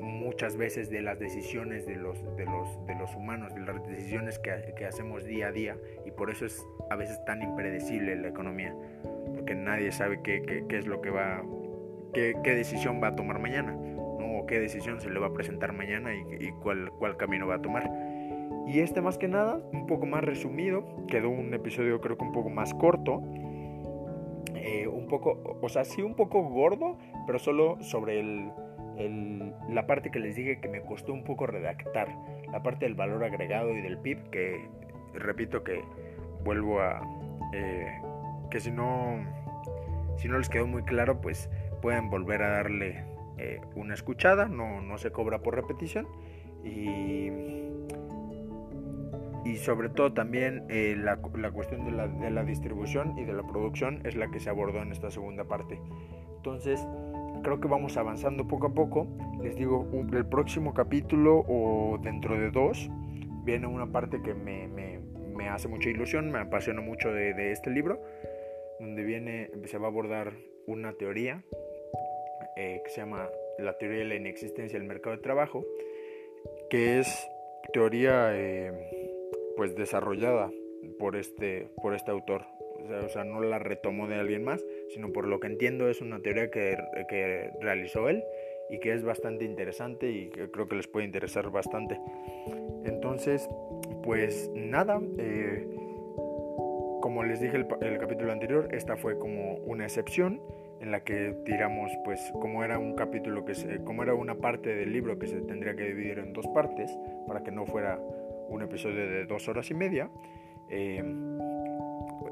muchas 0.00 0.56
veces 0.56 0.90
de 0.90 1.02
las 1.02 1.18
decisiones 1.18 1.86
de 1.86 1.96
los, 1.96 2.18
de 2.36 2.44
los, 2.44 2.86
de 2.86 2.94
los 2.94 3.14
humanos, 3.14 3.54
de 3.54 3.60
las 3.60 3.86
decisiones 3.86 4.38
que, 4.38 4.74
que, 4.76 4.86
hacemos 4.86 5.24
día 5.24 5.48
a 5.48 5.52
día 5.52 5.76
y 6.04 6.10
por 6.10 6.30
eso 6.30 6.46
es 6.46 6.66
a 6.90 6.96
veces 6.96 7.22
tan 7.24 7.42
impredecible 7.42 8.16
la 8.16 8.28
economía, 8.28 8.74
porque 9.34 9.54
nadie 9.54 9.92
sabe 9.92 10.20
qué, 10.22 10.42
qué, 10.68 10.78
es 10.78 10.86
lo 10.86 11.00
que 11.00 11.10
va, 11.10 11.42
qué, 12.14 12.34
qué, 12.42 12.54
decisión 12.54 13.00
va 13.02 13.08
a 13.08 13.16
tomar 13.16 13.38
mañana, 13.38 13.76
o 13.76 14.46
qué 14.46 14.58
decisión 14.58 15.00
se 15.00 15.10
le 15.10 15.18
va 15.18 15.28
a 15.28 15.32
presentar 15.32 15.72
mañana 15.72 16.14
y, 16.14 16.46
y 16.46 16.50
cuál, 16.62 16.90
cuál 16.98 17.16
camino 17.16 17.46
va 17.46 17.56
a 17.56 17.62
tomar. 17.62 17.90
Y 18.66 18.80
este 18.80 19.00
más 19.00 19.18
que 19.18 19.26
nada, 19.26 19.60
un 19.72 19.86
poco 19.86 20.06
más 20.06 20.22
resumido, 20.22 20.84
quedó 21.08 21.28
un 21.30 21.52
episodio 21.54 22.00
creo 22.00 22.16
que 22.16 22.24
un 22.24 22.32
poco 22.32 22.50
más 22.50 22.72
corto, 22.74 23.22
eh, 24.62 24.86
un 24.86 25.08
poco, 25.08 25.58
o 25.60 25.68
sea, 25.68 25.84
sí 25.84 26.02
un 26.02 26.14
poco 26.14 26.42
gordo, 26.42 26.98
pero 27.26 27.38
solo 27.38 27.82
sobre 27.82 28.20
el 28.20 28.52
la 29.08 29.86
parte 29.86 30.10
que 30.10 30.18
les 30.18 30.36
dije 30.36 30.60
que 30.60 30.68
me 30.68 30.82
costó 30.82 31.12
un 31.12 31.24
poco 31.24 31.46
redactar, 31.46 32.08
la 32.52 32.62
parte 32.62 32.84
del 32.84 32.94
valor 32.94 33.24
agregado 33.24 33.70
y 33.70 33.80
del 33.80 33.98
PIB, 33.98 34.30
que 34.30 34.68
repito 35.14 35.62
que 35.62 35.82
vuelvo 36.44 36.80
a... 36.80 37.02
Eh, 37.52 38.00
que 38.50 38.60
si 38.60 38.70
no, 38.70 39.24
si 40.16 40.28
no 40.28 40.38
les 40.38 40.48
quedó 40.48 40.66
muy 40.66 40.82
claro, 40.82 41.20
pues 41.20 41.48
pueden 41.80 42.10
volver 42.10 42.42
a 42.42 42.50
darle 42.50 43.04
eh, 43.38 43.60
una 43.74 43.94
escuchada, 43.94 44.48
no, 44.48 44.80
no 44.80 44.98
se 44.98 45.12
cobra 45.12 45.40
por 45.40 45.54
repetición. 45.54 46.06
Y, 46.64 47.30
y 49.44 49.56
sobre 49.56 49.88
todo 49.88 50.12
también 50.12 50.64
eh, 50.68 50.94
la, 50.98 51.18
la, 51.34 51.50
cuestión 51.50 51.84
de 51.84 51.92
la, 51.92 52.08
de 52.08 52.30
la 52.30 52.44
distribución 52.44 53.16
y 53.18 53.24
de 53.24 53.32
la 53.32 53.42
producción 53.44 54.02
es 54.04 54.14
la 54.14 54.30
que 54.30 54.40
se 54.40 54.50
abordó 54.50 54.82
en 54.82 54.92
esta 54.92 55.10
segunda 55.10 55.44
parte. 55.44 55.80
Entonces, 56.36 56.86
creo 57.42 57.60
que 57.60 57.68
vamos 57.68 57.96
avanzando 57.96 58.46
poco 58.46 58.68
a 58.68 58.74
poco. 58.74 59.06
Les 59.42 59.56
digo, 59.56 59.88
el 60.12 60.26
próximo 60.26 60.74
capítulo 60.74 61.44
o 61.48 61.98
dentro 62.02 62.38
de 62.38 62.50
dos 62.50 62.90
viene 63.44 63.66
una 63.66 63.90
parte 63.90 64.20
que 64.22 64.34
me, 64.34 64.68
me, 64.68 65.00
me 65.34 65.48
hace 65.48 65.68
mucha 65.68 65.88
ilusión, 65.88 66.30
me 66.30 66.38
apasiona 66.38 66.80
mucho 66.80 67.12
de, 67.12 67.34
de, 67.34 67.52
este 67.52 67.70
libro, 67.70 68.00
donde 68.78 69.02
viene, 69.02 69.50
se 69.64 69.78
va 69.78 69.86
a 69.86 69.90
abordar 69.90 70.34
una 70.66 70.92
teoría 70.92 71.42
eh, 72.56 72.80
que 72.84 72.90
se 72.90 73.00
llama 73.00 73.28
la 73.58 73.76
teoría 73.78 74.00
de 74.00 74.04
la 74.04 74.14
inexistencia 74.16 74.78
del 74.78 74.86
mercado 74.86 75.16
de 75.16 75.22
trabajo, 75.22 75.64
que 76.68 76.98
es 76.98 77.28
teoría 77.72 78.30
eh, 78.32 78.72
pues 79.56 79.74
desarrollada 79.74 80.50
por 80.98 81.16
este, 81.16 81.68
por 81.82 81.94
este 81.94 82.10
autor, 82.10 82.44
o 83.04 83.08
sea, 83.08 83.24
no 83.24 83.40
la 83.40 83.58
retomó 83.58 84.06
de 84.08 84.16
alguien 84.16 84.44
más, 84.44 84.64
sino 84.92 85.12
por 85.12 85.26
lo 85.26 85.40
que 85.40 85.46
entiendo 85.46 85.88
es 85.88 86.00
una 86.00 86.20
teoría 86.20 86.50
que, 86.50 86.76
que 87.08 87.50
realizó 87.60 88.08
él 88.08 88.22
y 88.70 88.78
que 88.78 88.92
es 88.92 89.02
bastante 89.02 89.44
interesante 89.44 90.10
y 90.10 90.30
que 90.30 90.50
creo 90.50 90.68
que 90.68 90.76
les 90.76 90.86
puede 90.86 91.04
interesar 91.04 91.50
bastante. 91.50 92.00
Entonces, 92.84 93.48
pues 94.02 94.50
nada, 94.54 95.00
eh, 95.18 95.66
como 97.00 97.24
les 97.24 97.40
dije 97.40 97.56
el, 97.56 97.66
el, 97.80 97.98
capítulo 97.98 98.32
anterior, 98.32 98.68
esta 98.72 98.96
fue 98.96 99.18
como 99.18 99.56
una 99.56 99.84
excepción 99.84 100.40
en 100.80 100.92
la 100.92 101.00
que 101.00 101.34
tiramos, 101.44 101.90
pues 102.04 102.32
como 102.40 102.64
era 102.64 102.78
un 102.78 102.94
capítulo 102.94 103.44
que 103.44 103.54
se, 103.54 103.82
como 103.82 104.02
era 104.02 104.14
una 104.14 104.36
parte 104.36 104.74
del 104.74 104.92
libro 104.92 105.18
que 105.18 105.26
se 105.26 105.40
tendría 105.42 105.74
que 105.74 105.84
dividir 105.84 106.18
en 106.18 106.32
dos 106.32 106.46
partes 106.48 106.96
para 107.26 107.42
que 107.42 107.50
no 107.50 107.66
fuera 107.66 108.00
un 108.48 108.62
episodio 108.62 109.06
de 109.08 109.26
dos 109.26 109.48
horas 109.48 109.70
y 109.70 109.74
media. 109.74 110.08
Eh, 110.70 111.02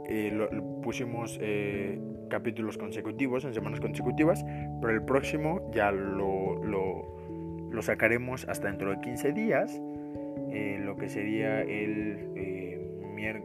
eh, 0.09 0.49
pusimos 0.83 1.39
capítulos 2.29 2.79
consecutivos 2.79 3.45
en 3.45 3.55
semanas 3.55 3.81
consecutivas, 3.81 4.45
pero 4.81 4.93
el 4.93 5.03
próximo 5.03 5.71
ya 5.73 5.91
lo, 5.93 6.57
lo, 6.65 7.83
sacaremos 7.83 8.47
hasta 8.49 8.67
dentro 8.67 8.91
de 8.91 9.01
15 9.01 9.33
días, 9.33 9.81
eh, 10.51 10.81
lo 10.83 10.97
que 10.97 11.09
sería 11.09 11.63
el, 11.63 12.19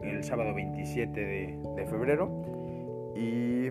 el 0.02 0.24
sábado 0.24 0.54
27 0.54 1.20
de, 1.20 1.58
de 1.76 1.86
febrero. 1.86 2.30
Y 3.16 3.68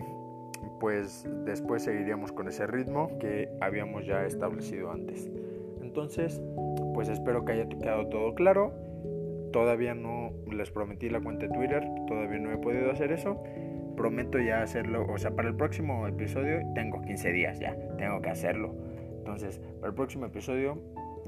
pues 0.80 1.28
después 1.44 1.82
seguiríamos 1.82 2.32
con 2.32 2.48
ese 2.48 2.66
ritmo 2.66 3.18
que 3.18 3.48
habíamos 3.60 4.06
ya 4.06 4.24
establecido 4.24 4.90
antes. 4.90 5.30
Entonces, 5.82 6.40
pues 6.94 7.08
espero 7.08 7.44
que 7.44 7.52
haya 7.52 7.68
quedado 7.68 8.08
todo 8.08 8.34
claro. 8.34 8.72
Todavía 9.52 9.94
no 9.94 10.32
les 10.50 10.70
prometí 10.70 11.08
la 11.08 11.20
cuenta 11.20 11.46
de 11.46 11.54
Twitter, 11.54 11.84
todavía 12.08 12.38
no 12.38 12.52
he 12.52 12.58
podido 12.58 12.90
hacer 12.90 13.12
eso. 13.12 13.42
Prometo 13.96 14.38
ya 14.38 14.62
hacerlo, 14.62 15.06
o 15.08 15.18
sea, 15.18 15.32
para 15.32 15.48
el 15.48 15.56
próximo 15.56 16.06
episodio 16.06 16.60
tengo 16.74 17.00
15 17.02 17.32
días 17.32 17.58
ya, 17.60 17.76
tengo 17.96 18.20
que 18.20 18.30
hacerlo. 18.30 18.74
Entonces, 19.18 19.58
para 19.80 19.88
el 19.88 19.94
próximo 19.94 20.26
episodio 20.26 20.78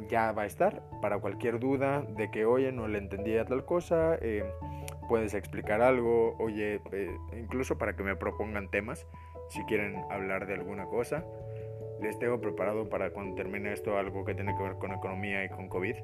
ya 0.08 0.32
va 0.32 0.42
a 0.42 0.46
estar. 0.46 0.82
Para 1.00 1.18
cualquier 1.18 1.58
duda 1.58 2.02
de 2.16 2.30
que, 2.30 2.44
oye, 2.44 2.72
no 2.72 2.88
le 2.88 2.98
entendía 2.98 3.44
tal 3.44 3.64
cosa, 3.64 4.16
eh, 4.20 4.44
puedes 5.08 5.34
explicar 5.34 5.80
algo, 5.80 6.36
oye, 6.38 6.80
eh, 6.92 7.16
incluso 7.38 7.78
para 7.78 7.96
que 7.96 8.02
me 8.02 8.16
propongan 8.16 8.70
temas, 8.70 9.06
si 9.48 9.62
quieren 9.64 9.96
hablar 10.10 10.46
de 10.46 10.54
alguna 10.54 10.86
cosa. 10.86 11.24
Les 12.00 12.18
tengo 12.18 12.40
preparado 12.40 12.88
para 12.90 13.10
cuando 13.10 13.36
termine 13.36 13.72
esto 13.72 13.96
algo 13.96 14.24
que 14.24 14.34
tiene 14.34 14.54
que 14.56 14.62
ver 14.62 14.74
con 14.74 14.92
economía 14.92 15.44
y 15.44 15.48
con 15.48 15.68
COVID 15.68 15.96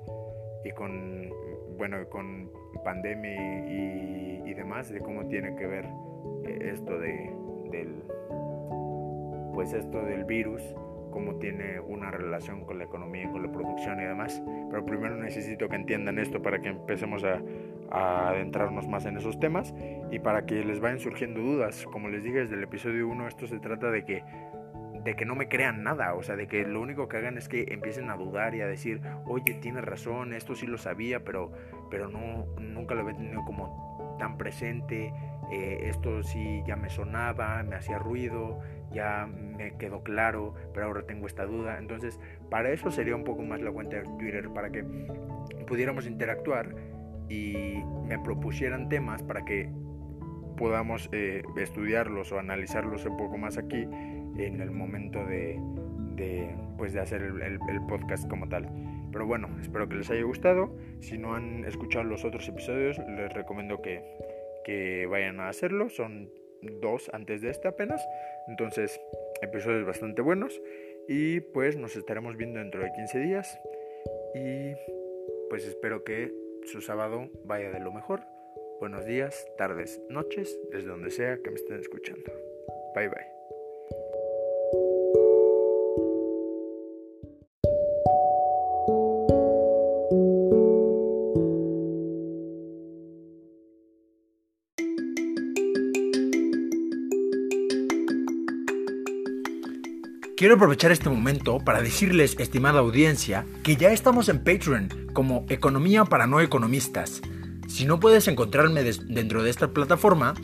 y 0.64 0.70
con 0.70 1.30
bueno, 1.76 2.08
con 2.08 2.50
pandemia 2.84 3.68
y, 3.68 4.54
demás, 4.54 4.90
de 4.90 5.00
cómo 5.00 5.26
tiene 5.26 5.56
que 5.56 5.66
ver 5.66 5.86
esto 6.44 6.98
de, 6.98 7.34
del, 7.70 8.02
pues 9.54 9.72
esto 9.72 10.02
del 10.02 10.24
virus, 10.24 10.62
cómo 11.10 11.36
tiene 11.36 11.78
una 11.78 12.10
relación 12.10 12.64
con 12.64 12.78
la 12.78 12.84
economía, 12.84 13.30
con 13.30 13.42
la 13.42 13.52
producción 13.52 14.00
y 14.00 14.04
demás. 14.04 14.42
Pero 14.70 14.84
primero 14.84 15.16
necesito 15.16 15.68
que 15.68 15.76
entiendan 15.76 16.18
esto 16.18 16.42
para 16.42 16.60
que 16.60 16.70
empecemos 16.70 17.22
a, 17.22 17.40
adentrarnos 17.90 18.88
más 18.88 19.04
en 19.04 19.18
esos 19.18 19.38
temas 19.38 19.74
y 20.10 20.18
para 20.18 20.46
que 20.46 20.64
les 20.64 20.80
vayan 20.80 20.98
surgiendo 20.98 21.40
dudas. 21.40 21.84
Como 21.92 22.08
les 22.08 22.24
dije 22.24 22.38
desde 22.38 22.54
el 22.54 22.62
episodio 22.62 23.06
1, 23.06 23.28
esto 23.28 23.46
se 23.46 23.60
trata 23.60 23.90
de 23.90 24.04
que 24.04 24.24
de 25.04 25.16
que 25.16 25.24
no 25.24 25.34
me 25.34 25.48
crean 25.48 25.82
nada, 25.82 26.14
o 26.14 26.22
sea, 26.22 26.36
de 26.36 26.46
que 26.46 26.64
lo 26.64 26.80
único 26.80 27.08
que 27.08 27.16
hagan 27.16 27.36
es 27.36 27.48
que 27.48 27.66
empiecen 27.70 28.08
a 28.08 28.16
dudar 28.16 28.54
y 28.54 28.60
a 28.60 28.68
decir, 28.68 29.00
oye, 29.26 29.54
tienes 29.54 29.84
razón, 29.84 30.32
esto 30.32 30.54
sí 30.54 30.64
lo 30.64 30.78
sabía, 30.78 31.24
pero, 31.24 31.50
pero 31.90 32.08
no, 32.08 32.46
nunca 32.60 32.94
lo 32.94 33.00
había 33.00 33.16
tenido 33.16 33.44
como 33.44 34.16
tan 34.20 34.38
presente, 34.38 35.12
eh, 35.52 35.90
esto 35.90 36.22
sí 36.22 36.62
ya 36.66 36.76
me 36.76 36.88
sonaba, 36.88 37.62
me 37.62 37.76
hacía 37.76 37.98
ruido, 37.98 38.60
ya 38.90 39.26
me 39.26 39.76
quedó 39.76 40.02
claro, 40.02 40.54
pero 40.72 40.86
ahora 40.86 41.02
tengo 41.02 41.26
esta 41.26 41.44
duda. 41.44 41.78
Entonces, 41.78 42.18
para 42.50 42.70
eso 42.70 42.90
sería 42.90 43.14
un 43.14 43.24
poco 43.24 43.42
más 43.42 43.60
la 43.60 43.70
cuenta 43.70 43.96
de 43.96 44.04
Twitter, 44.18 44.48
para 44.48 44.70
que 44.70 44.82
pudiéramos 45.66 46.06
interactuar 46.06 46.74
y 47.28 47.82
me 48.06 48.18
propusieran 48.18 48.88
temas 48.88 49.22
para 49.22 49.44
que 49.44 49.68
podamos 50.56 51.10
eh, 51.12 51.42
estudiarlos 51.56 52.32
o 52.32 52.38
analizarlos 52.38 53.04
un 53.04 53.18
poco 53.18 53.36
más 53.36 53.58
aquí 53.58 53.82
en 53.82 54.60
el 54.60 54.70
momento 54.70 55.22
de, 55.26 55.60
pues 56.78 56.94
de 56.94 57.00
hacer 57.00 57.20
el, 57.20 57.42
el, 57.42 57.82
podcast 57.88 58.26
como 58.26 58.48
tal. 58.48 58.70
Pero 59.12 59.26
bueno, 59.26 59.50
espero 59.60 59.86
que 59.86 59.96
les 59.96 60.10
haya 60.10 60.22
gustado. 60.22 60.74
Si 61.00 61.18
no 61.18 61.34
han 61.34 61.66
escuchado 61.66 62.04
los 62.04 62.24
otros 62.24 62.48
episodios, 62.48 62.98
les 63.16 63.32
recomiendo 63.34 63.82
que, 63.82 64.02
que 64.64 65.06
vayan 65.06 65.40
a 65.40 65.48
hacerlo. 65.48 65.88
Son 65.88 66.30
dos 66.80 67.10
antes 67.12 67.42
de 67.42 67.50
este 67.50 67.68
apenas. 67.68 68.06
Entonces, 68.48 69.00
episodios 69.40 69.86
bastante 69.86 70.22
buenos. 70.22 70.60
Y 71.08 71.40
pues 71.40 71.76
nos 71.76 71.96
estaremos 71.96 72.36
viendo 72.36 72.60
dentro 72.60 72.82
de 72.82 72.92
15 72.92 73.18
días. 73.18 73.60
Y 74.34 74.74
pues 75.50 75.66
espero 75.66 76.04
que 76.04 76.32
su 76.64 76.80
sábado 76.80 77.28
vaya 77.44 77.70
de 77.70 77.80
lo 77.80 77.92
mejor. 77.92 78.20
Buenos 78.80 79.04
días, 79.06 79.46
tardes, 79.56 80.00
noches, 80.08 80.58
desde 80.72 80.88
donde 80.88 81.10
sea 81.10 81.38
que 81.38 81.50
me 81.50 81.56
estén 81.56 81.78
escuchando. 81.78 82.32
Bye 82.94 83.08
bye. 83.08 83.41
Quiero 100.42 100.56
aprovechar 100.56 100.90
este 100.90 101.08
momento 101.08 101.60
para 101.60 101.82
decirles, 101.82 102.34
estimada 102.36 102.80
audiencia, 102.80 103.46
que 103.62 103.76
ya 103.76 103.92
estamos 103.92 104.28
en 104.28 104.42
Patreon 104.42 104.88
como 105.12 105.46
Economía 105.48 106.04
para 106.04 106.26
No 106.26 106.40
Economistas. 106.40 107.22
Si 107.68 107.84
no 107.84 108.00
puedes 108.00 108.26
encontrarme 108.26 108.82
dentro 108.82 109.44
de 109.44 109.50
esta 109.50 109.70
plataforma, 109.70 110.34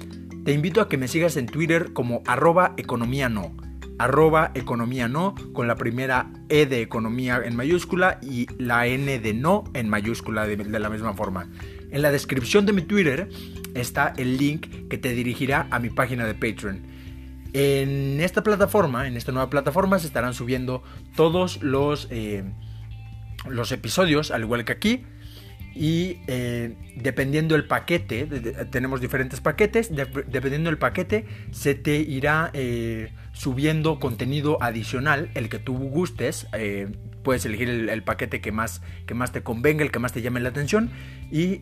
te 0.45 0.53
invito 0.53 0.81
a 0.81 0.89
que 0.89 0.99
me 0.99 1.09
sigas 1.09 1.37
en 1.37 1.47
Twitter 1.47 1.93
como 1.95 2.23
arroba 2.29 2.75
economía 2.77 3.29
no. 3.29 3.57
Arroba 3.99 4.53
economía 4.55 5.09
no 5.09 5.35
con 5.53 5.67
la 5.67 5.75
primera 5.75 6.31
E 6.49 6.67
de 6.67 6.81
economía 6.81 7.43
en 7.45 7.57
mayúscula 7.57 8.21
y 8.23 8.47
la 8.57 8.87
N 8.87 9.19
de 9.19 9.35
no 9.35 9.65
en 9.75 9.89
mayúscula 9.89 10.47
de 10.47 10.79
la 10.79 10.91
misma 10.91 11.15
forma. 11.15 11.51
En 11.91 12.03
la 12.03 12.13
descripción 12.13 12.67
de 12.67 12.73
mi 12.73 12.83
Twitter 12.83 13.29
está 13.75 14.15
el 14.17 14.37
link 14.37 14.87
que 14.89 14.99
te 14.99 15.11
dirigirá 15.11 15.67
a 15.73 15.81
mi 15.81 15.91
página 15.91 16.25
de 16.25 16.35
Patreon. 16.35 16.98
En 17.53 18.21
esta 18.21 18.43
plataforma, 18.43 19.07
en 19.07 19.17
esta 19.17 19.33
nueva 19.33 19.49
plataforma, 19.49 19.99
se 19.99 20.07
estarán 20.07 20.35
subiendo 20.35 20.83
todos 21.17 21.63
los, 21.63 22.09
eh, 22.11 22.45
los 23.49 23.73
episodios, 23.73 24.31
al 24.31 24.43
igual 24.43 24.65
que 24.65 24.73
aquí. 24.73 25.05
Y 25.75 26.19
eh, 26.27 26.75
dependiendo 26.97 27.55
del 27.55 27.67
paquete, 27.67 28.27
tenemos 28.71 29.01
diferentes 29.01 29.41
paquetes, 29.41 29.91
dependiendo 29.95 30.71
del 30.71 30.79
paquete, 30.79 31.27
se 31.53 31.75
te 31.75 31.97
irá 31.97 32.51
eh, 32.53 33.13
subiendo 33.33 34.01
contenido 34.01 34.61
adicional, 34.61 35.31
el 35.35 35.49
que 35.49 35.59
tú 35.59 35.77
gustes. 35.77 36.49
puedes 37.23 37.47
elegir 37.47 37.69
el, 37.69 38.03
paquete 38.03 38.41
que 38.41 38.51
más, 38.51 38.83
que 39.07 39.15
más 39.15 39.31
te 39.31 39.43
convenga, 39.43 39.85
el 39.85 39.93
que 39.93 40.01
más 40.01 40.13
te 40.13 40.21
llame 40.21 40.41
la 40.41 40.49
atención, 40.49 40.91
y 41.31 41.61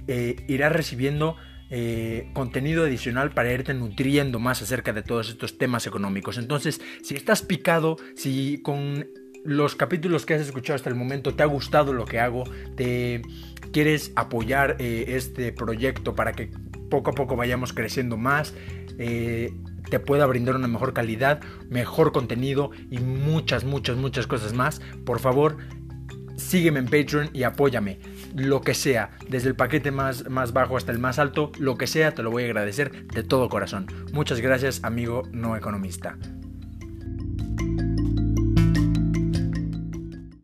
irás 0.49 0.73
recibiendo 0.73 1.37
eh, 1.71 2.31
contenido 2.33 2.85
adicional 2.85 3.33
para 3.33 3.53
irte 3.53 3.75
nutriendo 3.75 4.39
más 4.39 4.63
acerca 4.63 4.93
de 4.93 5.03
todos 5.03 5.29
estos 5.29 5.59
temas 5.59 5.87
económicos. 5.87 6.39
Entonces, 6.39 6.81
si 7.03 7.15
estás 7.15 7.43
picado, 7.43 7.97
si 8.15 8.61
con 8.63 9.09
los 9.45 9.77
capítulos 9.77 10.27
que 10.27 10.35
has 10.35 10.41
escuchado 10.41 10.75
hasta 10.75 10.91
el 10.91 10.97
momento 10.97 11.35
te 11.35 11.43
ha 11.43 11.47
gustado 11.47 11.93
lo 11.93 12.05
que 12.05 12.19
hago, 12.19 12.45
te 12.77 13.23
quieres 13.73 14.13
apoyar 14.17 14.77
eh, 14.79 15.05
este 15.09 15.53
proyecto 15.53 16.15
para 16.15 16.33
que 16.33 16.51
poco 16.91 17.11
a 17.11 17.15
poco 17.15 17.37
vayamos 17.37 17.73
creciendo 17.73 18.17
más, 18.17 18.55
eh, 18.99 19.53
te 19.91 20.01
pueda 20.01 20.27
brindar 20.27 20.57
una 20.57 20.69
mejor 20.69 20.93
calidad, 20.93 21.41
mejor 21.69 22.13
contenido 22.13 22.71
y 22.91 22.99
muchas, 22.99 23.65
muchas, 23.65 23.97
muchas 23.97 24.27
cosas 24.27 24.53
más, 24.53 24.81
por 25.05 25.21
favor, 25.21 25.59
sígueme 26.37 26.79
en 26.79 26.87
Patreon 26.87 27.31
y 27.33 27.43
apóyame. 27.43 27.99
Lo 28.35 28.61
que 28.61 28.75
sea, 28.75 29.11
desde 29.29 29.49
el 29.49 29.57
paquete 29.57 29.91
más, 29.91 30.29
más 30.29 30.53
bajo 30.53 30.77
hasta 30.77 30.93
el 30.93 30.99
más 30.99 31.19
alto, 31.19 31.53
lo 31.59 31.77
que 31.77 31.87
sea, 31.87 32.15
te 32.15 32.23
lo 32.23 32.31
voy 32.31 32.45
a 32.45 32.47
agradecer 32.47 33.07
de 33.09 33.23
todo 33.23 33.49
corazón. 33.49 33.87
Muchas 34.13 34.41
gracias, 34.41 34.85
amigo 34.85 35.23
no 35.33 35.57
economista. 35.57 36.17